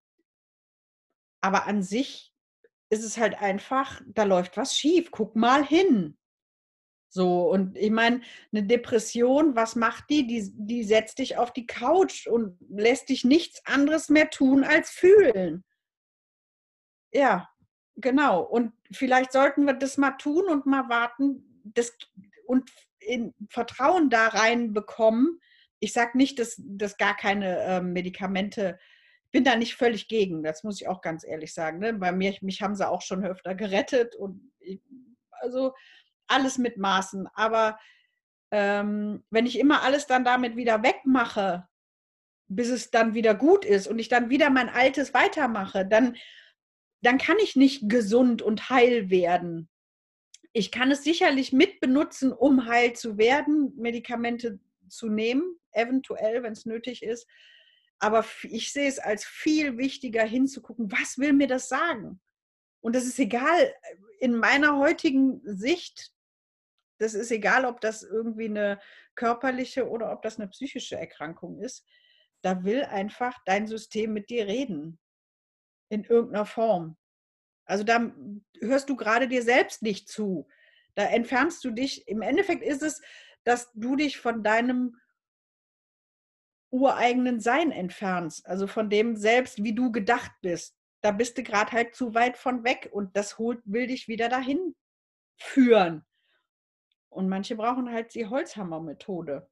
[1.40, 2.32] aber an sich
[2.90, 5.10] ist es halt einfach, da läuft was schief.
[5.10, 6.16] Guck mal hin.
[7.08, 8.20] So, und ich meine,
[8.52, 10.26] eine Depression, was macht die?
[10.26, 10.52] die?
[10.54, 15.64] Die setzt dich auf die Couch und lässt dich nichts anderes mehr tun als fühlen.
[17.16, 17.48] Ja,
[17.96, 18.42] genau.
[18.42, 21.96] Und vielleicht sollten wir das mal tun und mal warten das,
[22.44, 22.70] und
[23.48, 25.40] Vertrauen da reinbekommen.
[25.80, 28.78] Ich sage nicht, dass, dass gar keine äh, Medikamente,
[29.32, 31.78] bin da nicht völlig gegen, das muss ich auch ganz ehrlich sagen.
[31.78, 31.94] Ne?
[31.94, 34.82] Bei mir, mich haben sie auch schon öfter gerettet und ich,
[35.30, 35.72] also
[36.26, 37.26] alles mit Maßen.
[37.34, 37.78] Aber
[38.50, 41.66] ähm, wenn ich immer alles dann damit wieder wegmache,
[42.48, 46.16] bis es dann wieder gut ist und ich dann wieder mein Altes weitermache, dann,
[47.06, 49.68] dann kann ich nicht gesund und heil werden.
[50.52, 56.66] Ich kann es sicherlich mitbenutzen, um heil zu werden, Medikamente zu nehmen, eventuell, wenn es
[56.66, 57.26] nötig ist.
[57.98, 62.20] Aber ich sehe es als viel wichtiger hinzugucken, was will mir das sagen?
[62.80, 63.74] Und das ist egal,
[64.20, 66.12] in meiner heutigen Sicht
[66.98, 68.80] das ist egal, ob das irgendwie eine
[69.14, 71.86] körperliche oder ob das eine psychische Erkrankung ist.
[72.42, 74.98] Da will einfach dein System mit dir reden.
[75.88, 76.96] In irgendeiner Form.
[77.64, 78.12] Also da
[78.60, 80.48] hörst du gerade dir selbst nicht zu.
[80.94, 82.06] Da entfernst du dich.
[82.08, 83.02] Im Endeffekt ist es,
[83.44, 84.96] dass du dich von deinem
[86.70, 88.46] ureigenen Sein entfernst.
[88.46, 90.76] Also von dem selbst, wie du gedacht bist.
[91.02, 94.28] Da bist du gerade halt zu weit von weg und das holt, will dich wieder
[94.28, 94.74] dahin
[95.38, 96.04] führen.
[97.08, 99.48] Und manche brauchen halt die Holzhammer-Methode.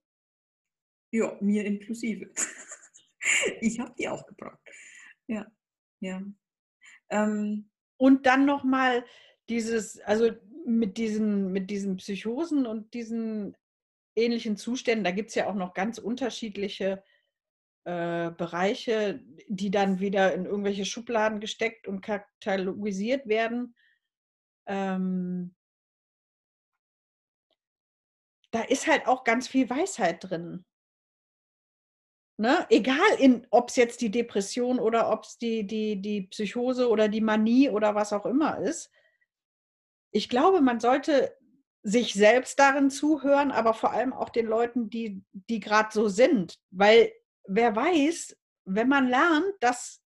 [1.13, 2.31] Ja, mir inklusive.
[3.61, 4.59] ich habe die auch gebraucht.
[5.27, 5.47] Ja,
[6.05, 6.23] ja.
[7.11, 9.05] Ähm, und dann nochmal
[9.49, 10.31] dieses, also
[10.67, 13.57] mit diesen, mit diesen Psychosen und diesen
[14.17, 17.03] ähnlichen Zuständen, da gibt es ja auch noch ganz unterschiedliche
[17.85, 23.75] äh, Bereiche, die dann wieder in irgendwelche Schubladen gesteckt und katalogisiert werden.
[24.67, 25.55] Ähm,
[28.51, 30.65] da ist halt auch ganz viel Weisheit drin.
[32.37, 32.67] Ne?
[32.69, 37.21] Egal, ob es jetzt die Depression oder ob es die, die, die Psychose oder die
[37.21, 38.91] Manie oder was auch immer ist.
[40.11, 41.37] Ich glaube, man sollte
[41.83, 46.59] sich selbst darin zuhören, aber vor allem auch den Leuten, die, die gerade so sind.
[46.71, 47.13] Weil
[47.47, 50.03] wer weiß, wenn man lernt, das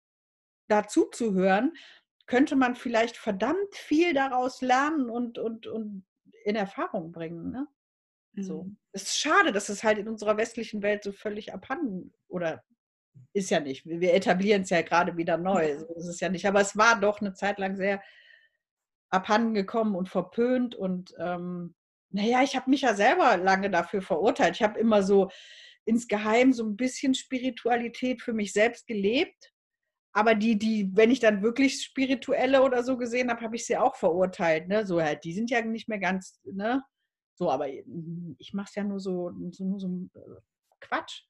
[0.67, 1.77] dazu zu hören,
[2.25, 6.05] könnte man vielleicht verdammt viel daraus lernen und, und, und
[6.43, 7.51] in Erfahrung bringen.
[7.51, 7.67] Ne?
[8.35, 8.63] So.
[8.63, 8.77] Mhm.
[8.91, 12.63] Es ist schade, dass es halt in unserer westlichen Welt so völlig abhanden oder
[13.33, 13.85] ist ja nicht.
[13.85, 15.77] Wir etablieren es ja gerade wieder neu.
[15.79, 16.45] So ist es ja nicht.
[16.47, 18.01] Aber es war doch eine Zeit lang sehr
[19.09, 20.75] abhanden gekommen und verpönt.
[20.75, 21.75] Und ähm,
[22.09, 24.55] naja, ich habe mich ja selber lange dafür verurteilt.
[24.55, 25.29] Ich habe immer so
[25.85, 29.53] insgeheim so ein bisschen Spiritualität für mich selbst gelebt.
[30.13, 33.77] Aber die, die, wenn ich dann wirklich spirituelle oder so gesehen habe, habe ich sie
[33.77, 34.67] auch verurteilt.
[34.67, 34.85] Ne?
[34.85, 36.83] So halt, die sind ja nicht mehr ganz, ne?
[37.35, 40.41] So, aber hm, ich mache es ja nur so, so, nur so äh,
[40.79, 41.21] Quatsch.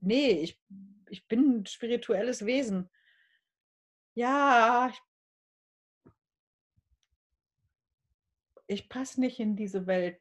[0.00, 0.60] Nee, ich,
[1.08, 2.90] ich bin ein spirituelles Wesen.
[4.14, 5.00] Ja, ich,
[8.66, 10.20] ich passe nicht in diese Welt,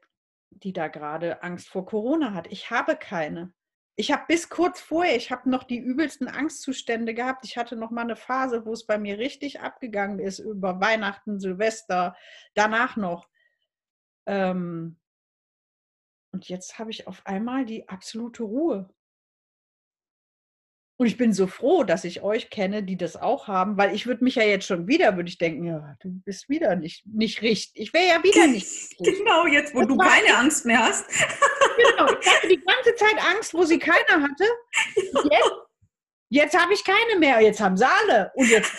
[0.50, 2.48] die da gerade Angst vor Corona hat.
[2.52, 3.54] Ich habe keine.
[3.98, 7.46] Ich habe bis kurz vorher, ich habe noch die übelsten Angstzustände gehabt.
[7.46, 11.40] Ich hatte noch mal eine Phase, wo es bei mir richtig abgegangen ist über Weihnachten,
[11.40, 12.16] Silvester,
[12.56, 13.30] danach noch.
[14.26, 15.00] Ähm,
[16.34, 18.90] und jetzt habe ich auf einmal die absolute Ruhe.
[20.98, 24.08] Und ich bin so froh, dass ich euch kenne, die das auch haben, weil ich
[24.08, 27.42] würde mich ja jetzt schon wieder, würde ich denken, ja, du bist wieder nicht, nicht
[27.42, 27.82] richtig.
[27.82, 28.66] Ich wäre ja wieder nicht.
[28.66, 29.18] Richtig.
[29.18, 31.06] Genau, jetzt, wo das du keine ich, Angst mehr hast.
[31.76, 34.46] Genau, ich hatte die ganze Zeit Angst, wo sie keiner hatte.
[34.96, 35.52] Jetzt,
[36.30, 37.42] jetzt habe ich keine mehr.
[37.42, 38.32] Jetzt haben sie alle.
[38.36, 38.72] Und jetzt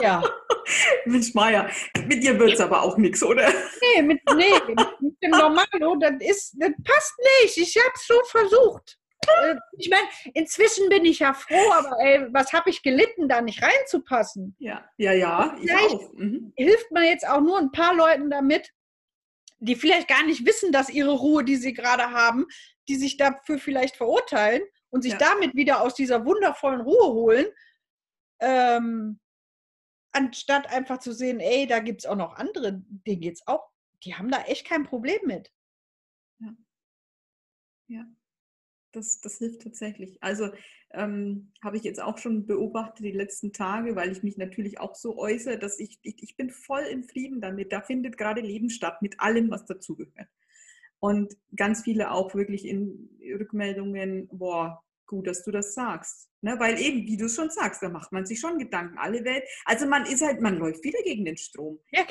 [0.00, 0.22] ja.
[1.04, 1.68] Mensch, Maya,
[2.06, 3.52] mit dir wird es aber auch nichts, oder?
[3.80, 7.58] Nee, mit, nee, mit dem Normalo, das, ist, das passt nicht.
[7.58, 8.98] Ich habe es schon versucht.
[9.26, 13.40] Äh, ich meine, inzwischen bin ich ja froh, aber ey, was habe ich gelitten, da
[13.40, 14.56] nicht reinzupassen?
[14.58, 15.56] Ja, ja, ja.
[15.58, 16.52] Vielleicht mhm.
[16.56, 18.72] hilft man jetzt auch nur ein paar Leuten damit,
[19.58, 22.46] die vielleicht gar nicht wissen, dass ihre Ruhe, die sie gerade haben,
[22.88, 25.18] die sich dafür vielleicht verurteilen und sich ja.
[25.18, 27.46] damit wieder aus dieser wundervollen Ruhe holen.
[28.40, 29.20] Ähm,
[30.10, 33.70] anstatt einfach zu sehen, ey, da gibt es auch noch andere, denen geht es auch,
[34.04, 35.52] die haben da echt kein Problem mit.
[36.40, 36.48] Ja.
[37.86, 38.04] Ja.
[38.92, 40.22] Das, das hilft tatsächlich.
[40.22, 40.50] Also
[40.92, 44.94] ähm, habe ich jetzt auch schon beobachtet die letzten Tage, weil ich mich natürlich auch
[44.94, 47.72] so äußere, dass ich, ich, ich bin voll im Frieden damit.
[47.72, 50.28] Da findet gerade Leben statt mit allem, was dazugehört.
[51.00, 56.30] Und ganz viele auch wirklich in Rückmeldungen, boah, gut, dass du das sagst.
[56.40, 56.56] Ne?
[56.58, 58.96] Weil eben, wie du es schon sagst, da macht man sich schon Gedanken.
[58.98, 61.78] Alle Welt, also man ist halt, man läuft wieder gegen den Strom.
[61.90, 62.02] Ja.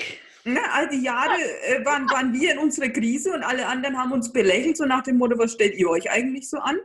[0.45, 0.60] Ne?
[0.72, 1.36] All die Jahre
[1.66, 5.02] äh, waren, waren wir in unserer Krise und alle anderen haben uns belächelt, so nach
[5.02, 6.78] dem Motto, was stellt ihr euch eigentlich so an?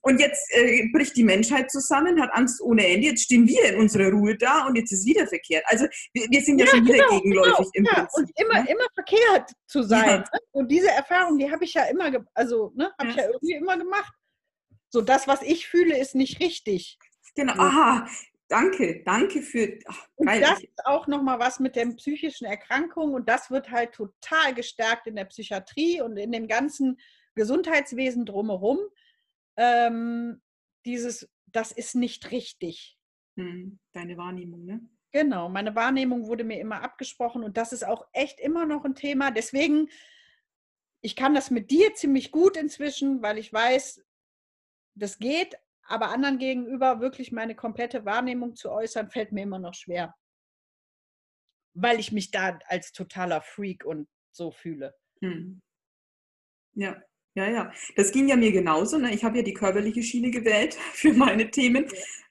[0.00, 3.08] Und jetzt äh, bricht die Menschheit zusammen, hat Angst ohne Ende.
[3.08, 5.64] Jetzt stehen wir in unserer Ruhe da und jetzt ist wieder verkehrt.
[5.66, 7.92] Also wir, wir sind ja, ja schon wieder genau, gegenläufig genau, im ja.
[7.92, 8.18] Prinzip.
[8.18, 8.70] Und immer, ne?
[8.70, 10.08] immer verkehrt zu sein.
[10.08, 10.18] Ja.
[10.18, 10.40] Ne?
[10.52, 13.76] Und diese Erfahrung, die habe ich ja immer, also ne, habe ich ja irgendwie immer
[13.78, 14.12] gemacht.
[14.90, 16.98] So das, was ich fühle, ist nicht richtig.
[17.34, 17.54] Genau.
[17.54, 18.08] Aha,
[18.48, 19.78] danke, danke für.
[19.86, 23.92] Ach, und das ist auch nochmal was mit den psychischen Erkrankungen und das wird halt
[23.92, 26.98] total gestärkt in der Psychiatrie und in dem ganzen
[27.34, 28.78] Gesundheitswesen drumherum
[29.56, 30.40] ähm,
[30.84, 32.98] dieses, das ist nicht richtig.
[33.36, 34.80] Hm, deine Wahrnehmung, ne?
[35.10, 38.94] Genau, meine Wahrnehmung wurde mir immer abgesprochen und das ist auch echt immer noch ein
[38.94, 39.30] Thema.
[39.30, 39.88] Deswegen,
[41.00, 44.04] ich kann das mit dir ziemlich gut inzwischen, weil ich weiß,
[44.98, 49.74] das geht, aber anderen gegenüber wirklich meine komplette Wahrnehmung zu äußern, fällt mir immer noch
[49.74, 50.14] schwer.
[51.74, 54.94] Weil ich mich da als totaler Freak und so fühle.
[55.20, 55.60] Hm.
[56.74, 57.02] Ja,
[57.34, 57.72] ja, ja.
[57.96, 58.98] Das ging ja mir genauso.
[58.98, 59.14] Ne?
[59.14, 61.86] Ich habe ja die körperliche Schiene gewählt für meine Themen.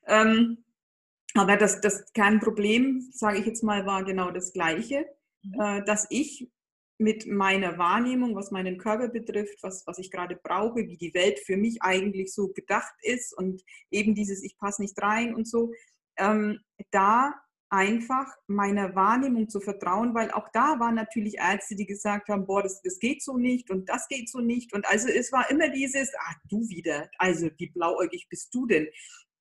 [0.07, 0.21] Ja.
[0.21, 0.63] Ähm,
[1.33, 5.05] aber das, das Kernproblem, sage ich jetzt mal, war genau das Gleiche,
[5.43, 5.59] mhm.
[5.59, 6.49] äh, dass ich
[6.97, 11.39] mit meiner Wahrnehmung, was meinen Körper betrifft, was, was ich gerade brauche, wie die Welt
[11.39, 15.71] für mich eigentlich so gedacht ist und eben dieses Ich passe nicht rein und so,
[16.17, 16.59] ähm,
[16.91, 17.35] da
[17.69, 22.63] einfach meiner Wahrnehmung zu vertrauen, weil auch da waren natürlich Ärzte, die gesagt haben, boah,
[22.63, 24.73] das, das geht so nicht und das geht so nicht.
[24.73, 28.87] Und also es war immer dieses, ah, du wieder, also wie blauäugig bist du denn?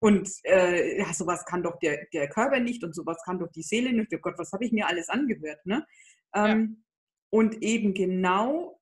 [0.01, 3.63] Und äh, ja, sowas kann doch der, der Körper nicht und sowas kann doch die
[3.63, 4.13] Seele nicht.
[4.15, 5.65] Oh Gott, was habe ich mir alles angehört?
[5.65, 5.87] Ne?
[6.35, 6.86] Ähm, ja.
[7.31, 8.81] Und eben genau,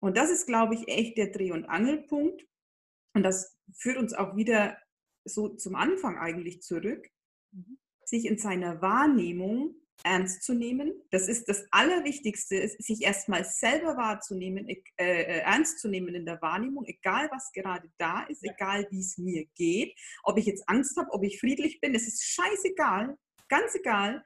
[0.00, 2.46] und das ist, glaube ich, echt der Dreh- und Angelpunkt.
[3.14, 4.78] Und das führt uns auch wieder
[5.24, 7.08] so zum Anfang eigentlich zurück.
[7.52, 7.78] Mhm
[8.10, 10.92] sich in seiner Wahrnehmung ernst zu nehmen.
[11.10, 16.40] Das ist das Allerwichtigste, sich erstmal selber wahrzunehmen, äh, äh, ernst zu nehmen in der
[16.42, 20.96] Wahrnehmung, egal was gerade da ist, egal wie es mir geht, ob ich jetzt Angst
[20.96, 23.16] habe, ob ich friedlich bin, es ist scheißegal,
[23.48, 24.24] ganz egal.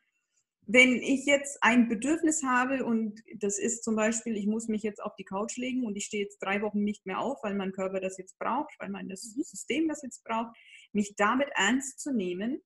[0.66, 5.02] Wenn ich jetzt ein Bedürfnis habe und das ist zum Beispiel, ich muss mich jetzt
[5.02, 7.72] auf die Couch legen und ich stehe jetzt drei Wochen nicht mehr auf, weil mein
[7.72, 10.56] Körper das jetzt braucht, weil mein das System das jetzt braucht,
[10.92, 12.62] mich damit ernst zu nehmen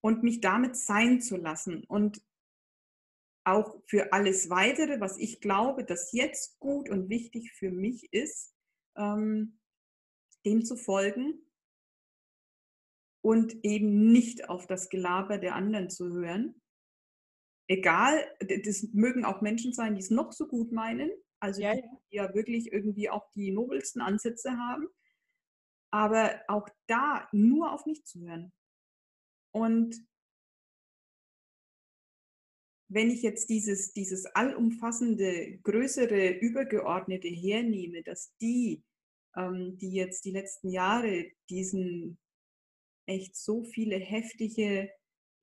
[0.00, 2.22] und mich damit sein zu lassen und
[3.44, 8.54] auch für alles Weitere, was ich glaube, dass jetzt gut und wichtig für mich ist,
[8.96, 9.58] ähm,
[10.46, 11.40] dem zu folgen
[13.22, 16.60] und eben nicht auf das Gelaber der anderen zu hören.
[17.66, 18.26] Egal,
[18.64, 21.10] das mögen auch Menschen sein, die es noch so gut meinen,
[21.40, 24.86] also ja, die ja wirklich irgendwie auch die nobelsten Ansätze haben,
[25.90, 28.52] aber auch da nur auf mich zu hören.
[29.52, 29.96] Und
[32.88, 38.84] wenn ich jetzt dieses, dieses allumfassende, größere, übergeordnete hernehme, dass die,
[39.36, 42.18] ähm, die jetzt die letzten Jahre diesen
[43.06, 44.90] echt so viele heftige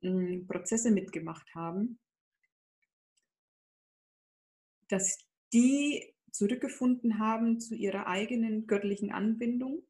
[0.01, 1.99] äh, Prozesse mitgemacht haben,
[4.91, 5.17] dass
[5.53, 9.85] die zurückgefunden haben zu ihrer eigenen göttlichen Anbindung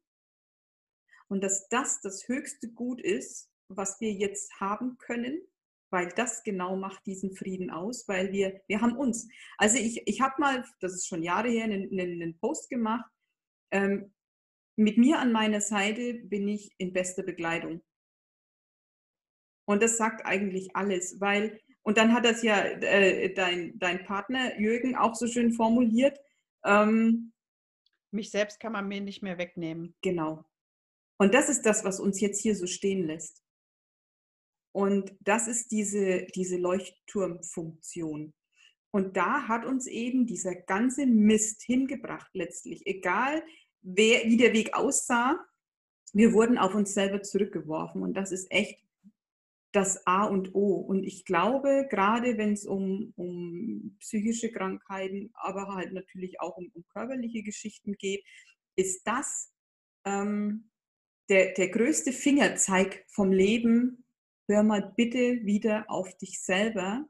[1.28, 5.40] und dass das das höchste Gut ist, was wir jetzt haben können,
[5.90, 9.28] weil das genau macht diesen Frieden aus, weil wir, wir haben uns.
[9.56, 13.08] Also ich, ich habe mal, das ist schon Jahre her, einen, einen Post gemacht,
[13.70, 14.12] ähm,
[14.76, 17.82] mit mir an meiner Seite bin ich in bester Begleitung.
[19.66, 24.58] Und das sagt eigentlich alles, weil, und dann hat das ja äh, dein, dein Partner
[24.58, 26.18] Jürgen auch so schön formuliert.
[26.64, 27.32] Ähm,
[28.12, 29.94] Mich selbst kann man mir nicht mehr wegnehmen.
[30.02, 30.44] Genau.
[31.18, 33.42] Und das ist das, was uns jetzt hier so stehen lässt.
[34.74, 38.32] Und das ist diese, diese Leuchtturmfunktion.
[38.90, 42.86] Und da hat uns eben dieser ganze Mist hingebracht letztlich.
[42.86, 43.42] Egal,
[43.82, 45.38] wer, wie der Weg aussah,
[46.12, 48.02] wir wurden auf uns selber zurückgeworfen.
[48.02, 48.82] Und das ist echt
[49.72, 50.76] das A und O.
[50.76, 56.70] Und ich glaube, gerade wenn es um, um psychische Krankheiten, aber halt natürlich auch um,
[56.74, 58.24] um körperliche Geschichten geht,
[58.76, 59.52] ist das
[60.04, 60.70] ähm,
[61.28, 64.04] der, der größte Fingerzeig vom Leben,
[64.48, 67.06] hör mal bitte wieder auf dich selber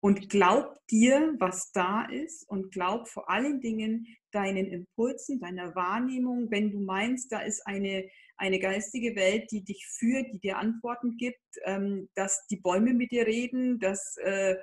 [0.00, 6.50] und glaub dir, was da ist und glaub vor allen Dingen deinen Impulsen, deiner Wahrnehmung,
[6.50, 11.16] wenn du meinst, da ist eine, eine geistige Welt, die dich führt, die dir Antworten
[11.16, 14.56] gibt, ähm, dass die Bäume mit dir reden, dass äh,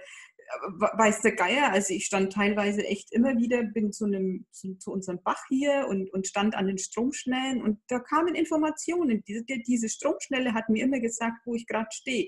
[0.78, 4.92] weiß der Geier, also ich stand teilweise echt immer wieder, bin zu, einem, zu, zu
[4.92, 9.24] unserem Bach hier und, und stand an den Stromschnellen und da kamen Informationen.
[9.28, 12.28] Diese, diese Stromschnelle hat mir immer gesagt, wo ich gerade stehe.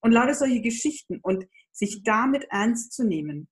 [0.00, 3.48] Und lauter solche Geschichten und sich damit ernst zu nehmen.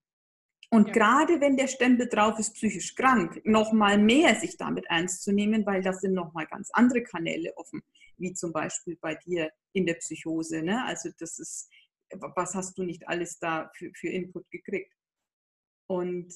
[0.72, 0.92] Und ja.
[0.92, 5.32] gerade wenn der Stempel drauf ist, psychisch krank, noch mal mehr sich damit ernst zu
[5.32, 7.82] nehmen, weil das sind noch mal ganz andere Kanäle offen,
[8.18, 10.62] wie zum Beispiel bei dir in der Psychose.
[10.62, 10.84] Ne?
[10.84, 11.68] Also das ist,
[12.12, 14.94] was hast du nicht alles da für, für Input gekriegt?
[15.88, 16.32] Und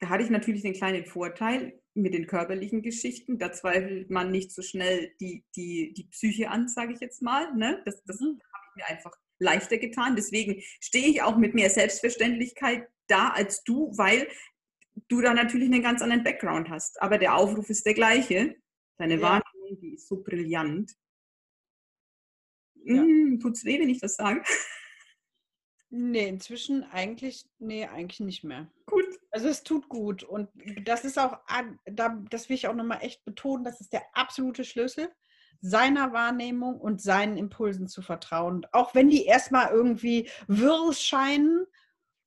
[0.00, 3.38] da hatte ich natürlich den kleinen Vorteil mit den körperlichen Geschichten.
[3.38, 7.54] Da zweifelt man nicht so schnell die, die, die Psyche an, sage ich jetzt mal.
[7.54, 7.82] Ne?
[7.84, 8.40] Das, das mhm.
[8.52, 10.16] habe ich mir einfach leichter getan.
[10.16, 14.28] Deswegen stehe ich auch mit mehr Selbstverständlichkeit da als du, weil
[15.08, 17.00] du da natürlich einen ganz anderen Background hast.
[17.02, 18.56] Aber der Aufruf ist der gleiche.
[18.98, 19.22] Deine ja.
[19.22, 20.92] Wahrnehmung, die ist so brillant.
[22.84, 23.02] Ja.
[23.02, 24.42] Hm, tut's weh, wenn ich das sage?
[25.88, 28.70] Nee, inzwischen eigentlich, nee, eigentlich nicht mehr.
[28.86, 29.06] Gut.
[29.30, 30.24] Also es tut gut.
[30.24, 30.48] Und
[30.84, 31.38] das ist auch,
[32.30, 35.12] das will ich auch nochmal echt betonen, das ist der absolute Schlüssel
[35.60, 38.66] seiner Wahrnehmung und seinen Impulsen zu vertrauen.
[38.72, 41.66] Auch wenn die erstmal irgendwie wirr scheinen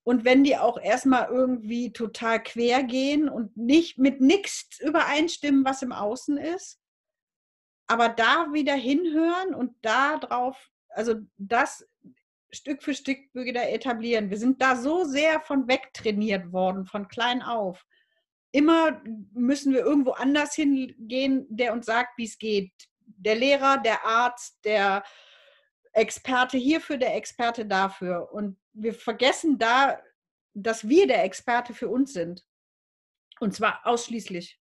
[0.04, 5.82] und wenn die auch erstmal irgendwie total quer gehen und nicht mit nichts übereinstimmen, was
[5.82, 6.80] im Außen ist.
[7.88, 11.88] Aber da wieder hinhören und da drauf, also das
[12.52, 14.30] Stück für Stück wieder etablieren.
[14.30, 17.86] Wir sind da so sehr von wegtrainiert worden, von klein auf.
[18.52, 19.02] Immer
[19.34, 22.89] müssen wir irgendwo anders hingehen, der uns sagt, wie es geht
[23.20, 25.04] der Lehrer, der Arzt, der
[25.94, 28.32] Experte hierfür, der Experte dafür.
[28.32, 30.00] Und wir vergessen da,
[30.54, 32.46] dass wir der Experte für uns sind.
[33.40, 34.60] Und zwar ausschließlich.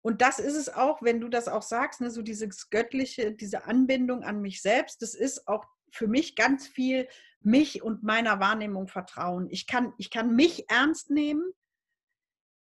[0.00, 3.64] Und das ist es auch, wenn du das auch sagst, ne, so dieses göttliche, diese
[3.64, 7.08] Anbindung an mich selbst, das ist auch für mich ganz viel
[7.40, 9.48] mich und meiner Wahrnehmung vertrauen.
[9.50, 11.52] Ich kann, ich kann mich ernst nehmen.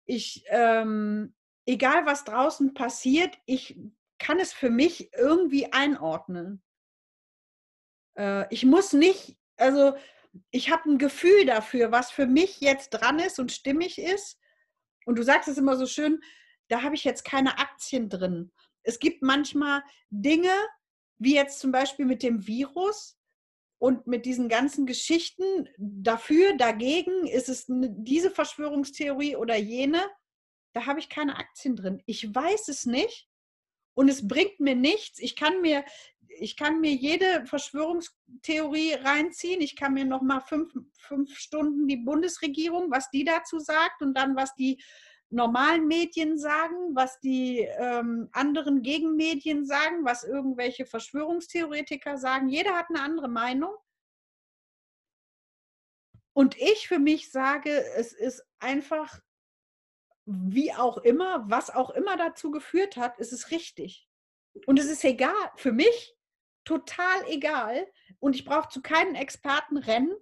[0.06, 3.78] Ich, ähm, egal was draußen passiert, ich
[4.22, 6.64] kann es für mich irgendwie einordnen.
[8.16, 9.96] Äh, ich muss nicht, also
[10.52, 14.40] ich habe ein Gefühl dafür, was für mich jetzt dran ist und stimmig ist.
[15.06, 16.22] Und du sagst es immer so schön,
[16.70, 18.52] da habe ich jetzt keine Aktien drin.
[18.84, 20.54] Es gibt manchmal Dinge,
[21.18, 23.18] wie jetzt zum Beispiel mit dem Virus
[23.80, 30.08] und mit diesen ganzen Geschichten dafür, dagegen, ist es diese Verschwörungstheorie oder jene,
[30.74, 32.04] da habe ich keine Aktien drin.
[32.06, 33.31] Ich weiß es nicht
[33.94, 35.20] und es bringt mir nichts.
[35.20, 35.84] Ich kann mir,
[36.28, 39.62] ich kann mir jede Verschwörungstheorie reinziehen.
[39.62, 44.14] Ich kann mir noch mal fünf, fünf Stunden die Bundesregierung, was die dazu sagt und
[44.16, 44.82] dann was die
[45.32, 52.50] normalen Medien sagen, was die ähm, anderen Gegenmedien sagen, was irgendwelche Verschwörungstheoretiker sagen.
[52.50, 53.74] Jeder hat eine andere Meinung.
[56.34, 59.20] Und ich für mich sage, es ist einfach
[60.26, 64.08] wie auch immer, was auch immer dazu geführt hat, ist es richtig.
[64.66, 66.16] Und es ist egal, für mich
[66.64, 67.88] total egal.
[68.20, 70.16] Und ich brauche zu keinen Experten rennen,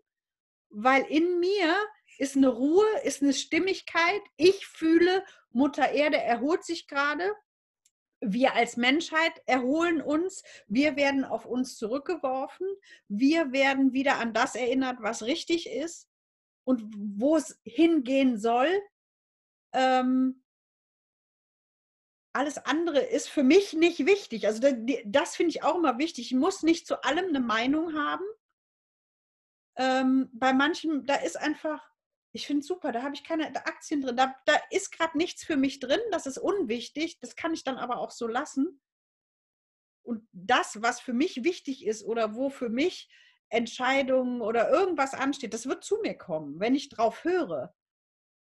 [0.70, 1.76] weil in mir
[2.18, 4.22] ist eine Ruhe, ist eine Stimmigkeit.
[4.38, 7.34] Ich fühle, Mutter Erde erholt sich gerade.
[8.22, 10.44] Wir als Menschheit erholen uns.
[10.68, 12.68] Wir werden auf uns zurückgeworfen.
[13.08, 16.10] Wir werden wieder an das erinnert, was richtig ist
[16.66, 18.70] und wo es hingehen soll.
[19.74, 20.44] Ähm,
[22.34, 24.46] alles andere ist für mich nicht wichtig.
[24.48, 24.74] Also das,
[25.06, 26.32] das finde ich auch immer wichtig.
[26.32, 28.26] Ich muss nicht zu allem eine Meinung haben.
[29.78, 31.90] Ähm, bei manchen, da ist einfach,
[32.32, 34.16] ich finde es super, da habe ich keine Aktien drin.
[34.16, 37.20] Da, da ist gerade nichts für mich drin, das ist unwichtig.
[37.20, 38.80] Das kann ich dann aber auch so lassen.
[40.04, 43.10] Und das, was für mich wichtig ist oder wo für mich
[43.50, 47.76] Entscheidungen oder irgendwas ansteht, das wird zu mir kommen, wenn ich drauf höre.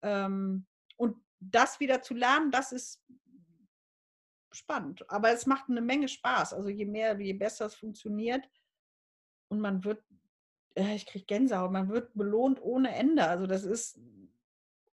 [0.02, 3.02] Ähm, und das wieder zu lernen, das ist
[4.52, 5.08] spannend.
[5.10, 6.54] Aber es macht eine Menge Spaß.
[6.54, 8.48] Also je mehr, je besser es funktioniert
[9.48, 10.02] und man wird,
[10.74, 13.26] äh, ich kriege Gänsehaut, man wird belohnt ohne Ende.
[13.26, 14.00] Also das ist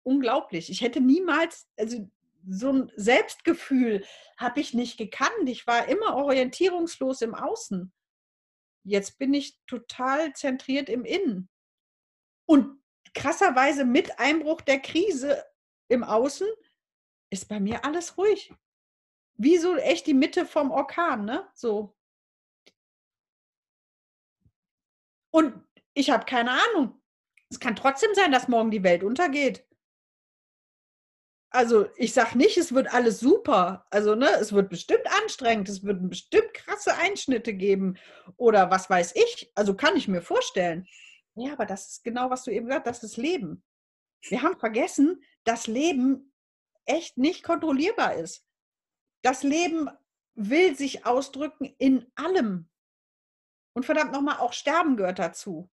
[0.03, 0.71] unglaublich.
[0.71, 2.11] Ich hätte niemals, also
[2.49, 4.05] so ein Selbstgefühl
[4.37, 5.49] habe ich nicht gekannt.
[5.49, 7.93] Ich war immer orientierungslos im Außen.
[8.85, 11.49] Jetzt bin ich total zentriert im Innen.
[12.47, 12.83] Und
[13.15, 15.45] krasserweise mit Einbruch der Krise
[15.93, 16.49] im Außen
[17.31, 18.53] ist bei mir alles ruhig.
[19.35, 21.49] Wie so echt die Mitte vom Orkan, ne?
[21.55, 21.97] So.
[25.31, 25.65] Und
[25.95, 27.01] ich habe keine Ahnung.
[27.51, 29.67] Es kann trotzdem sein, dass morgen die Welt untergeht.
[31.51, 33.87] Also ich sage nicht, es wird alles super.
[33.91, 37.99] Also ne, es wird bestimmt anstrengend, es wird bestimmt krasse Einschnitte geben
[38.39, 39.53] oder was weiß ich.
[39.55, 40.87] Also kann ich mir vorstellen.
[41.35, 43.63] Ja, aber das ist genau, was du eben gesagt hast, das ist Leben.
[44.23, 46.33] Wir haben vergessen, dass Leben
[46.85, 48.47] echt nicht kontrollierbar ist.
[49.23, 49.89] Das Leben
[50.35, 52.69] will sich ausdrücken in allem.
[53.75, 55.71] Und verdammt nochmal, auch Sterben gehört dazu.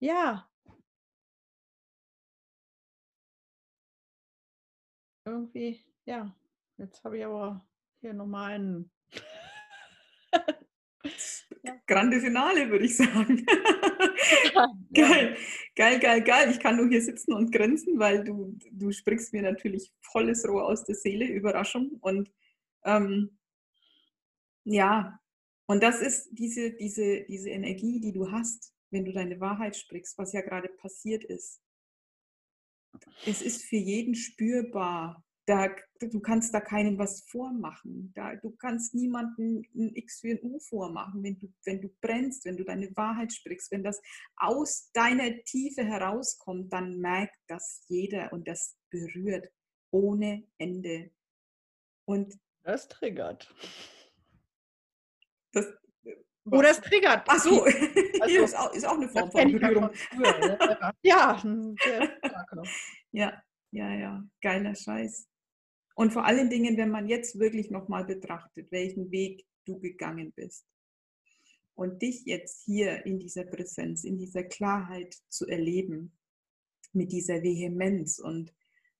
[0.00, 0.50] Ja.
[5.24, 6.34] Irgendwie, ja.
[6.76, 7.66] Jetzt habe ich aber
[8.00, 8.90] hier nochmal einen.
[11.86, 13.44] Grande Finale, würde ich sagen.
[14.94, 15.36] geil,
[15.74, 16.50] geil, geil, geil.
[16.50, 20.66] Ich kann nur hier sitzen und grinsen, weil du, du sprichst mir natürlich volles Rohr
[20.66, 21.98] aus der Seele, Überraschung.
[22.00, 22.30] Und
[22.84, 23.38] ähm,
[24.64, 25.20] ja,
[25.66, 30.16] und das ist diese, diese, diese Energie, die du hast, wenn du deine Wahrheit sprichst,
[30.16, 31.60] was ja gerade passiert ist.
[33.26, 35.68] Es ist für jeden spürbar, da,
[36.00, 38.12] du kannst da keinem was vormachen.
[38.14, 42.44] Da, du kannst niemanden ein X für ein U vormachen, wenn du, wenn du brennst,
[42.44, 43.98] wenn du deine Wahrheit sprichst, wenn das
[44.36, 49.48] aus deiner Tiefe herauskommt, dann merkt das jeder und das berührt
[49.90, 51.12] ohne Ende.
[52.04, 53.52] Und das triggert.
[55.52, 55.66] Das,
[56.50, 57.24] Oh, das triggert.
[57.28, 57.62] Ach so,
[58.20, 59.90] also, ist, auch, ist auch eine Form von Berührung.
[61.02, 61.42] ja,
[63.12, 65.27] ja, ja, ja, geiler Scheiß.
[65.98, 70.64] Und vor allen Dingen, wenn man jetzt wirklich nochmal betrachtet, welchen Weg du gegangen bist
[71.74, 76.16] und dich jetzt hier in dieser Präsenz, in dieser Klarheit zu erleben,
[76.92, 78.54] mit dieser Vehemenz und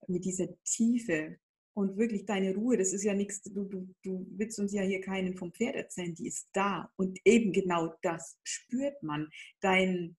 [0.09, 1.38] mit dieser Tiefe
[1.72, 5.01] und wirklich deine Ruhe, das ist ja nichts, du, du, du willst uns ja hier
[5.01, 6.90] keinen vom Pferd erzählen, die ist da.
[6.96, 9.30] Und eben genau das spürt man.
[9.61, 10.16] Dein,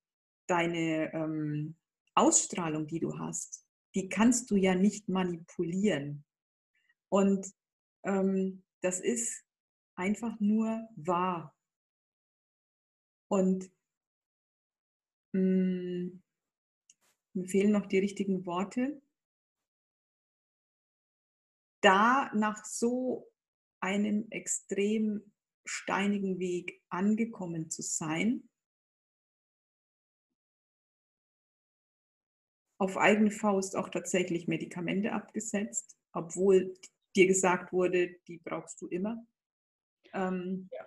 [0.47, 1.75] deine ähm,
[2.15, 3.65] Ausstrahlung, die du hast,
[3.95, 6.23] die kannst du ja nicht manipulieren.
[7.10, 7.53] Und
[8.03, 9.43] ähm, das ist
[9.95, 11.55] einfach nur wahr.
[13.28, 13.72] Und
[15.34, 16.24] mh, mm,
[17.34, 19.01] mir fehlen noch die richtigen Worte.
[21.82, 23.32] Da nach so
[23.80, 25.32] einem extrem
[25.66, 28.49] steinigen Weg angekommen zu sein,
[32.80, 36.74] auf eigene Faust auch tatsächlich Medikamente abgesetzt, obwohl
[37.16, 39.18] dir gesagt wurde, die brauchst du immer.
[40.14, 40.86] Ähm, ja.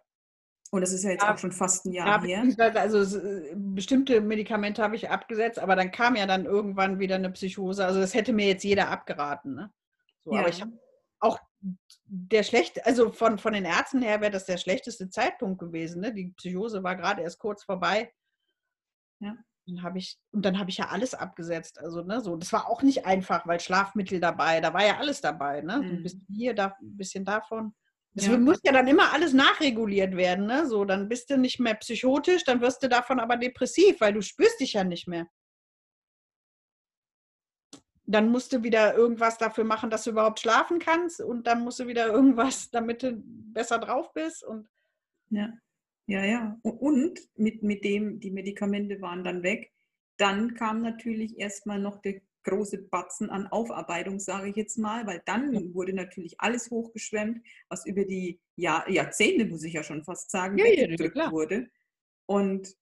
[0.70, 2.77] Und das ist ja jetzt ja, auch schon fast ein Jahr ja, her.
[2.77, 3.20] Also
[3.55, 7.85] bestimmte Medikamente habe ich abgesetzt, aber dann kam ja dann irgendwann wieder eine Psychose.
[7.85, 9.55] Also das hätte mir jetzt jeder abgeraten.
[9.55, 9.70] Ne?
[10.25, 10.41] So, ja.
[10.41, 10.73] Aber ich habe
[11.20, 11.39] auch
[12.07, 16.01] der schlechte, also von, von den Ärzten her wäre das der schlechteste Zeitpunkt gewesen.
[16.01, 16.14] Ne?
[16.14, 18.11] Die Psychose war gerade erst kurz vorbei.
[19.20, 19.37] Ja.
[19.66, 21.78] Dann habe ich, und dann habe ich ja alles abgesetzt.
[21.78, 25.20] Also, ne, so, das war auch nicht einfach, weil Schlafmittel dabei, da war ja alles
[25.20, 25.78] dabei, ne?
[25.78, 25.84] Mhm.
[25.84, 27.74] ein bisschen hier, da, ein bisschen davon.
[28.14, 28.36] Das ja.
[28.36, 30.66] muss ja dann immer alles nachreguliert werden, ne?
[30.66, 34.20] So, dann bist du nicht mehr psychotisch, dann wirst du davon aber depressiv, weil du
[34.20, 35.28] spürst dich ja nicht mehr.
[38.04, 41.78] Dann musst du wieder irgendwas dafür machen, dass du überhaupt schlafen kannst und dann musst
[41.78, 44.68] du wieder irgendwas, damit du besser drauf bist und
[45.30, 45.50] ja.
[46.07, 46.59] Ja, ja.
[46.62, 49.72] Und mit, mit dem, die Medikamente waren dann weg.
[50.16, 55.22] Dann kam natürlich erstmal noch der große Batzen an Aufarbeitung, sage ich jetzt mal, weil
[55.26, 60.30] dann wurde natürlich alles hochgeschwemmt, was über die Jahr, Jahrzehnte, muss ich ja schon fast
[60.30, 61.68] sagen, ja, weggedrückt ja, wurde.
[62.26, 62.74] Und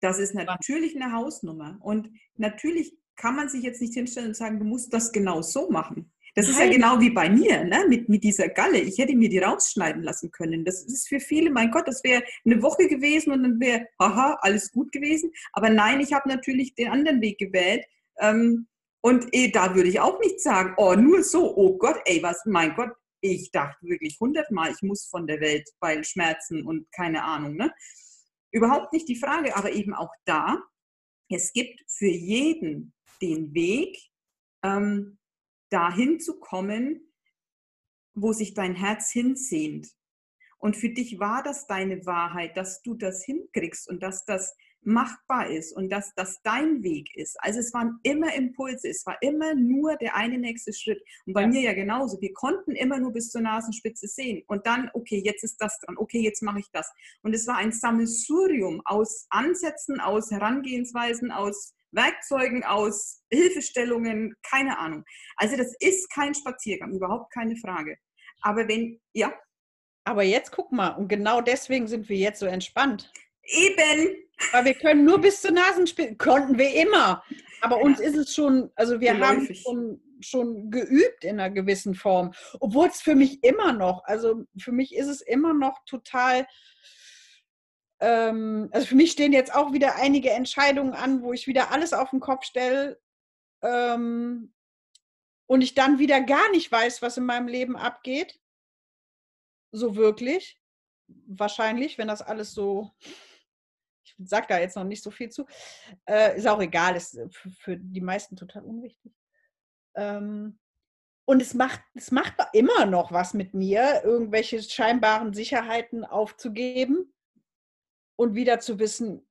[0.00, 1.78] das ist natürlich eine Hausnummer.
[1.80, 5.70] Und natürlich kann man sich jetzt nicht hinstellen und sagen, du musst das genau so
[5.70, 6.12] machen.
[6.34, 7.84] Das ist ja genau wie bei mir, ne?
[7.88, 8.78] mit, mit dieser Galle.
[8.78, 10.64] Ich hätte mir die rausschneiden lassen können.
[10.64, 14.38] Das ist für viele, mein Gott, das wäre eine Woche gewesen und dann wäre, haha,
[14.40, 15.30] alles gut gewesen.
[15.52, 17.84] Aber nein, ich habe natürlich den anderen Weg gewählt.
[18.18, 18.66] Ähm,
[19.02, 22.46] und eh, da würde ich auch nicht sagen, oh, nur so, oh Gott, ey, was,
[22.46, 27.24] mein Gott, ich dachte wirklich hundertmal, ich muss von der Welt, weil Schmerzen und keine
[27.24, 27.56] Ahnung.
[27.56, 27.72] Ne?
[28.52, 30.62] Überhaupt nicht die Frage, aber eben auch da,
[31.28, 33.98] es gibt für jeden den Weg,
[34.64, 35.18] ähm,
[35.72, 37.12] dahin zu kommen,
[38.14, 39.88] wo sich dein Herz hinsehnt.
[40.58, 44.54] Und für dich war das deine Wahrheit, dass du das hinkriegst und dass das
[44.84, 47.36] machbar ist und dass das dein Weg ist.
[47.40, 51.02] Also es waren immer Impulse, es war immer nur der eine nächste Schritt.
[51.26, 51.46] Und bei ja.
[51.48, 52.20] mir ja genauso.
[52.20, 54.42] Wir konnten immer nur bis zur Nasenspitze sehen.
[54.46, 56.90] Und dann, okay, jetzt ist das dran, okay, jetzt mache ich das.
[57.22, 65.04] Und es war ein Sammelsurium aus Ansätzen, aus Herangehensweisen, aus Werkzeugen, aus Hilfestellungen, keine Ahnung.
[65.36, 67.96] Also das ist kein Spaziergang, überhaupt keine Frage.
[68.42, 69.32] Aber wenn, ja.
[70.04, 73.12] Aber jetzt guck mal, und genau deswegen sind wir jetzt so entspannt.
[73.44, 74.16] Eben.
[74.52, 77.22] Weil wir können nur bis zur Nasenspitze, konnten wir immer.
[77.60, 77.82] Aber ja.
[77.82, 79.64] uns ist es schon, also wir Geläufig.
[79.64, 82.32] haben schon, schon geübt in einer gewissen Form.
[82.58, 86.46] Obwohl es für mich immer noch, also für mich ist es immer noch total
[88.02, 91.92] ähm, also für mich stehen jetzt auch wieder einige Entscheidungen an, wo ich wieder alles
[91.92, 93.00] auf den Kopf stelle
[93.62, 94.52] ähm,
[95.46, 98.40] und ich dann wieder gar nicht weiß, was in meinem Leben abgeht.
[99.70, 100.60] So wirklich.
[101.06, 102.90] Wahrscheinlich, wenn das alles so,
[104.02, 105.46] ich sage da jetzt noch nicht so viel zu,
[106.06, 107.20] äh, ist auch egal, ist
[107.60, 109.12] für die meisten total unwichtig.
[109.94, 110.58] Ähm,
[111.24, 117.12] und es macht, es macht immer noch was mit mir, irgendwelche scheinbaren Sicherheiten aufzugeben
[118.22, 119.26] und wieder zu wissen,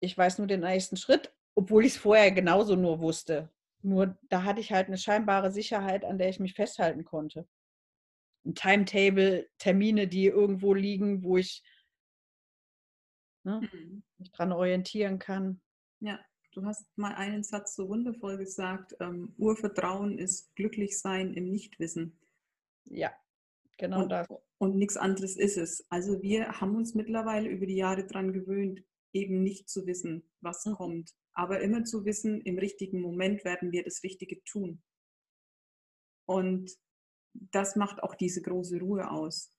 [0.00, 3.50] ich weiß nur den nächsten Schritt, obwohl ich es vorher genauso nur wusste.
[3.82, 7.48] Nur da hatte ich halt eine scheinbare Sicherheit, an der ich mich festhalten konnte.
[8.44, 11.62] Ein Timetable, Termine, die irgendwo liegen, wo ich
[13.44, 14.02] ne, mhm.
[14.18, 15.60] mich dran orientieren kann.
[16.00, 16.18] Ja,
[16.52, 18.96] du hast mal einen Satz so wundervoll gesagt.
[19.00, 22.18] Ähm, Urvertrauen ist Glücklichsein im Nichtwissen.
[22.84, 23.12] Ja,
[23.78, 24.28] genau und, das.
[24.62, 25.84] Und nichts anderes ist es.
[25.90, 30.64] Also wir haben uns mittlerweile über die Jahre daran gewöhnt, eben nicht zu wissen, was
[30.64, 30.74] mhm.
[30.74, 34.82] kommt aber immer zu wissen, im richtigen Moment werden wir das Richtige tun.
[36.26, 36.78] Und
[37.32, 39.52] das macht auch diese große Ruhe aus.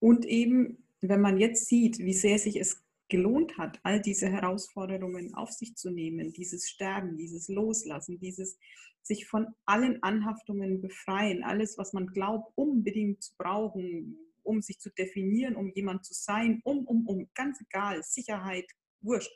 [0.00, 2.81] Und eben, wenn man jetzt sieht, wie sehr sich es
[3.12, 8.58] gelohnt hat, all diese Herausforderungen auf sich zu nehmen, dieses Sterben, dieses Loslassen, dieses
[9.02, 14.90] sich von allen Anhaftungen befreien, alles, was man glaubt, unbedingt zu brauchen, um sich zu
[14.90, 18.66] definieren, um jemand zu sein, um, um, um, ganz egal, Sicherheit,
[19.02, 19.32] wurscht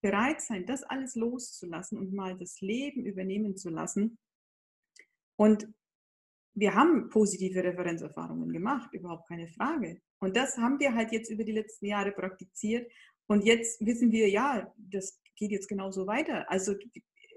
[0.00, 4.18] bereit sein, das alles loszulassen und mal das Leben übernehmen zu lassen.
[5.36, 5.66] Und
[6.54, 10.00] wir haben positive Referenzerfahrungen gemacht, überhaupt keine Frage.
[10.20, 12.90] Und das haben wir halt jetzt über die letzten Jahre praktiziert.
[13.26, 16.50] Und jetzt wissen wir, ja, das geht jetzt genauso weiter.
[16.50, 16.74] Also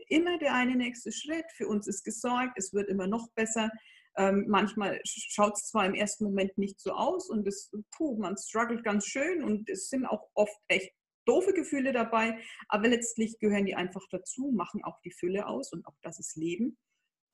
[0.09, 1.45] immer der eine nächste Schritt.
[1.55, 3.71] Für uns ist gesorgt, es wird immer noch besser.
[4.17, 8.35] Ähm, manchmal schaut es zwar im ersten Moment nicht so aus und es, puh, man
[8.37, 10.91] struggelt ganz schön und es sind auch oft echt
[11.25, 12.39] doofe Gefühle dabei,
[12.69, 16.35] aber letztlich gehören die einfach dazu, machen auch die Fülle aus und auch das ist
[16.35, 16.77] Leben.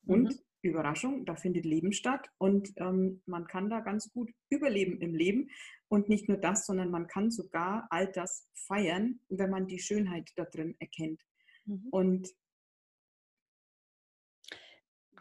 [0.06, 0.38] Und mhm.
[0.68, 5.50] Überraschung, da findet Leben statt und ähm, man kann da ganz gut überleben im Leben.
[5.88, 10.30] Und nicht nur das, sondern man kann sogar all das feiern, wenn man die Schönheit
[10.36, 11.20] da drin erkennt.
[11.66, 11.88] Mhm.
[11.90, 12.34] Und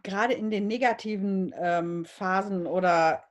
[0.03, 3.23] gerade in den negativen ähm, Phasen oder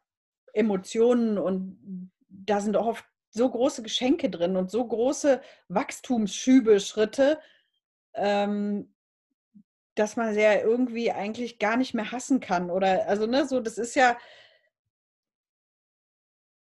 [0.52, 7.40] Emotionen und da sind oft so große Geschenke drin und so große Wachstumsschübe, Schritte,
[8.14, 8.91] ähm,
[9.94, 12.70] dass man sie ja irgendwie eigentlich gar nicht mehr hassen kann.
[12.70, 14.16] Oder also, ne, so, das ist ja,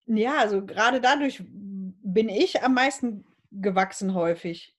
[0.07, 4.77] ja, also gerade dadurch bin ich am meisten gewachsen häufig.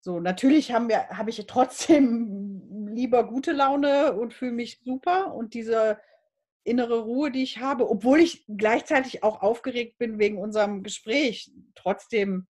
[0.00, 5.54] So, natürlich haben wir, habe ich trotzdem lieber gute Laune und fühle mich super und
[5.54, 5.98] diese
[6.64, 12.46] innere Ruhe, die ich habe, obwohl ich gleichzeitig auch aufgeregt bin wegen unserem Gespräch, trotzdem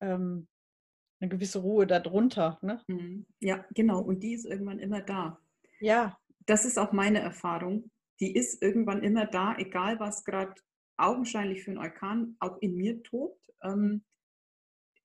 [0.00, 0.48] ähm,
[1.20, 2.58] eine gewisse Ruhe darunter.
[2.62, 2.80] Ne?
[2.88, 3.26] Mhm.
[3.40, 4.00] Ja, genau.
[4.00, 5.38] Und die ist irgendwann immer da.
[5.80, 6.18] Ja.
[6.46, 7.90] Das ist auch meine Erfahrung.
[8.20, 10.54] Die ist irgendwann immer da, egal was gerade
[10.96, 13.40] augenscheinlich für ein Orkan auch in mir tobt.
[13.62, 14.02] Ähm,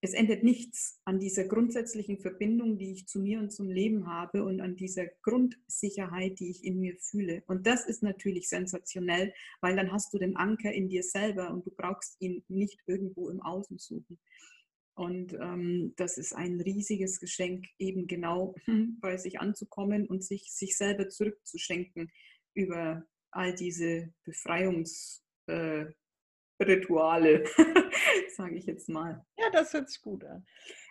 [0.02, 4.44] es ändert nichts an dieser grundsätzlichen Verbindung, die ich zu mir und zum Leben habe
[4.44, 7.42] und an dieser Grundsicherheit, die ich in mir fühle.
[7.48, 11.66] Und das ist natürlich sensationell, weil dann hast du den Anker in dir selber und
[11.66, 14.20] du brauchst ihn nicht irgendwo im Außen suchen.
[14.96, 18.56] Und ähm, das ist ein riesiges Geschenk, eben genau
[19.02, 22.12] bei sich anzukommen und sich, sich selber zurückzuschenken
[22.54, 25.24] über all diese Befreiungsrituale.
[25.48, 27.44] Äh,
[28.36, 29.26] sage ich jetzt mal.
[29.38, 30.46] Ja, das hört sich gut an.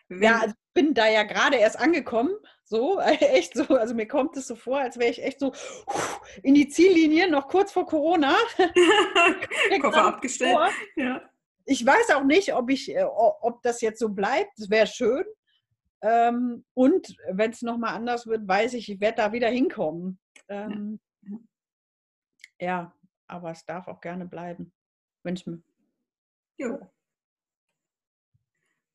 [0.08, 2.34] Wenn, ja, also ich bin da ja gerade erst angekommen,
[2.64, 5.52] so, echt so, also mir kommt es so vor, als wäre ich echt so
[6.42, 8.34] in die Ziellinie, noch kurz vor Corona.
[9.80, 10.58] Koffer abgestellt.
[10.96, 11.22] Ja.
[11.64, 15.24] Ich weiß auch nicht, ob, ich, äh, ob das jetzt so bleibt, das wäre schön.
[16.02, 20.18] Ähm, und wenn es nochmal anders wird, weiß ich, ich werde da wieder hinkommen.
[20.48, 21.38] Ähm, ja.
[22.58, 22.94] ja,
[23.28, 24.72] aber es darf auch gerne bleiben,
[25.24, 25.62] es mir.
[26.58, 26.90] Jo.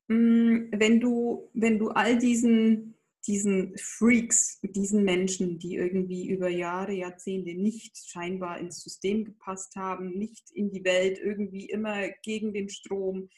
[0.08, 6.92] Mm, wenn du, wenn du all diesen, diesen Freaks, diesen Menschen, die irgendwie über Jahre,
[6.92, 12.68] Jahrzehnte nicht scheinbar ins System gepasst haben, nicht in die Welt, irgendwie immer gegen den
[12.68, 13.28] Strom,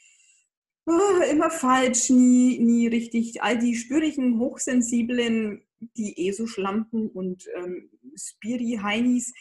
[0.86, 5.62] ah, immer falsch, nie, nie richtig, all die spürigen, hochsensiblen,
[5.96, 9.32] die eh so Schlampen und ähm, Spiri-Heinis,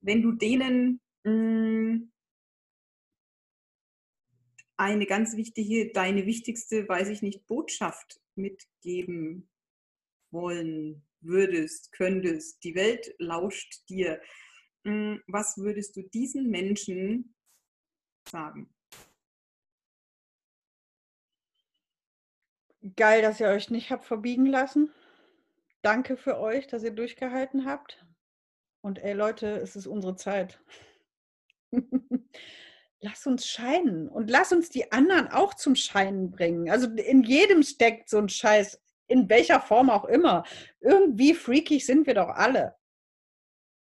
[0.00, 2.12] wenn du denen mh, mm,
[4.78, 9.48] eine ganz wichtige, deine wichtigste, weiß ich nicht, Botschaft mitgeben
[10.30, 12.62] wollen würdest, könntest.
[12.64, 14.20] Die Welt lauscht dir.
[14.84, 17.34] Mm, was würdest du diesen Menschen
[18.28, 18.72] sagen?
[22.94, 24.92] Geil, dass ihr euch nicht habt verbiegen lassen.
[25.82, 28.04] Danke für euch, dass ihr durchgehalten habt.
[28.80, 30.60] Und ey Leute, es ist unsere Zeit.
[33.00, 36.70] lass uns scheinen und lass uns die anderen auch zum Scheinen bringen.
[36.70, 40.44] Also in jedem steckt so ein scheiß in welcher Form auch immer.
[40.80, 42.76] Irgendwie freakig sind wir doch alle.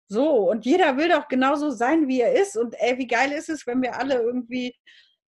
[0.09, 2.57] So, und jeder will doch genauso sein, wie er ist.
[2.57, 4.75] Und ey, wie geil ist es, wenn wir alle irgendwie,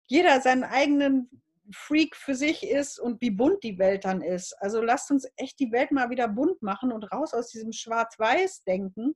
[0.09, 1.31] jeder seinen eigenen
[1.73, 4.55] Freak für sich ist und wie bunt die Welt dann ist.
[4.61, 9.15] Also lasst uns echt die Welt mal wieder bunt machen und raus aus diesem Schwarz-Weiß-Denken.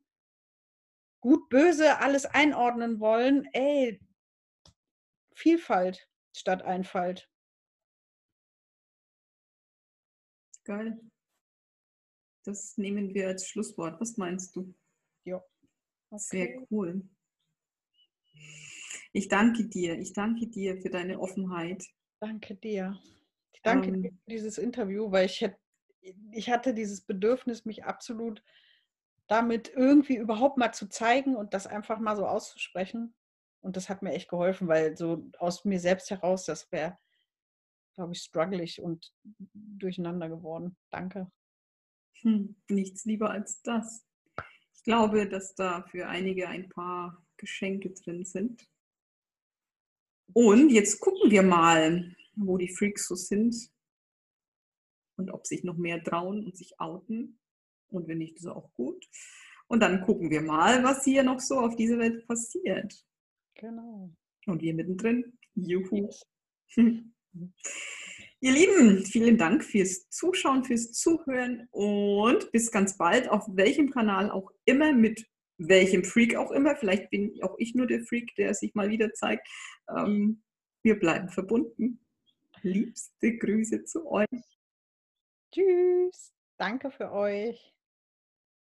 [1.20, 3.48] Gut, böse, alles einordnen wollen.
[3.52, 4.00] Ey,
[5.34, 7.28] Vielfalt statt Einfalt.
[10.66, 11.00] Geil.
[12.44, 14.00] Das nehmen wir als Schlusswort.
[14.00, 14.74] Was meinst du?
[15.24, 15.36] Ja.
[16.10, 16.22] Okay.
[16.22, 17.08] Sehr cool.
[19.12, 19.96] Ich danke dir.
[19.98, 21.84] Ich danke dir für deine Offenheit.
[22.20, 22.98] Danke dir.
[23.52, 25.58] Ich danke ähm, dir für dieses Interview, weil ich, hätte,
[26.32, 28.42] ich hatte dieses Bedürfnis, mich absolut
[29.28, 33.14] damit irgendwie überhaupt mal zu zeigen und das einfach mal so auszusprechen.
[33.60, 36.98] Und das hat mir echt geholfen, weil so aus mir selbst heraus, das wäre,
[37.96, 39.12] glaube ich, strugglig und
[39.54, 40.76] durcheinander geworden.
[40.90, 41.30] Danke.
[42.20, 44.06] Hm, nichts lieber als das.
[44.74, 48.66] Ich glaube, dass da für einige ein paar Geschenke drin sind.
[50.32, 53.70] Und jetzt gucken wir mal, wo die Freaks so sind
[55.16, 57.40] und ob sich noch mehr trauen und sich outen.
[57.88, 59.08] Und wenn nicht, ist auch gut.
[59.68, 63.04] Und dann gucken wir mal, was hier noch so auf dieser Welt passiert.
[63.54, 64.14] Genau.
[64.46, 65.38] Und wir mittendrin.
[65.54, 66.10] Juhu.
[68.40, 74.30] Ihr Lieben, vielen Dank fürs Zuschauen, fürs Zuhören und bis ganz bald auf welchem Kanal
[74.30, 75.26] auch immer, mit
[75.58, 76.76] welchem Freak auch immer.
[76.76, 79.48] Vielleicht bin auch ich nur der Freak, der sich mal wieder zeigt.
[79.88, 80.42] Ähm,
[80.82, 82.04] wir bleiben verbunden.
[82.62, 84.26] Liebste Grüße zu euch.
[85.52, 86.32] Tschüss.
[86.58, 87.75] Danke für euch.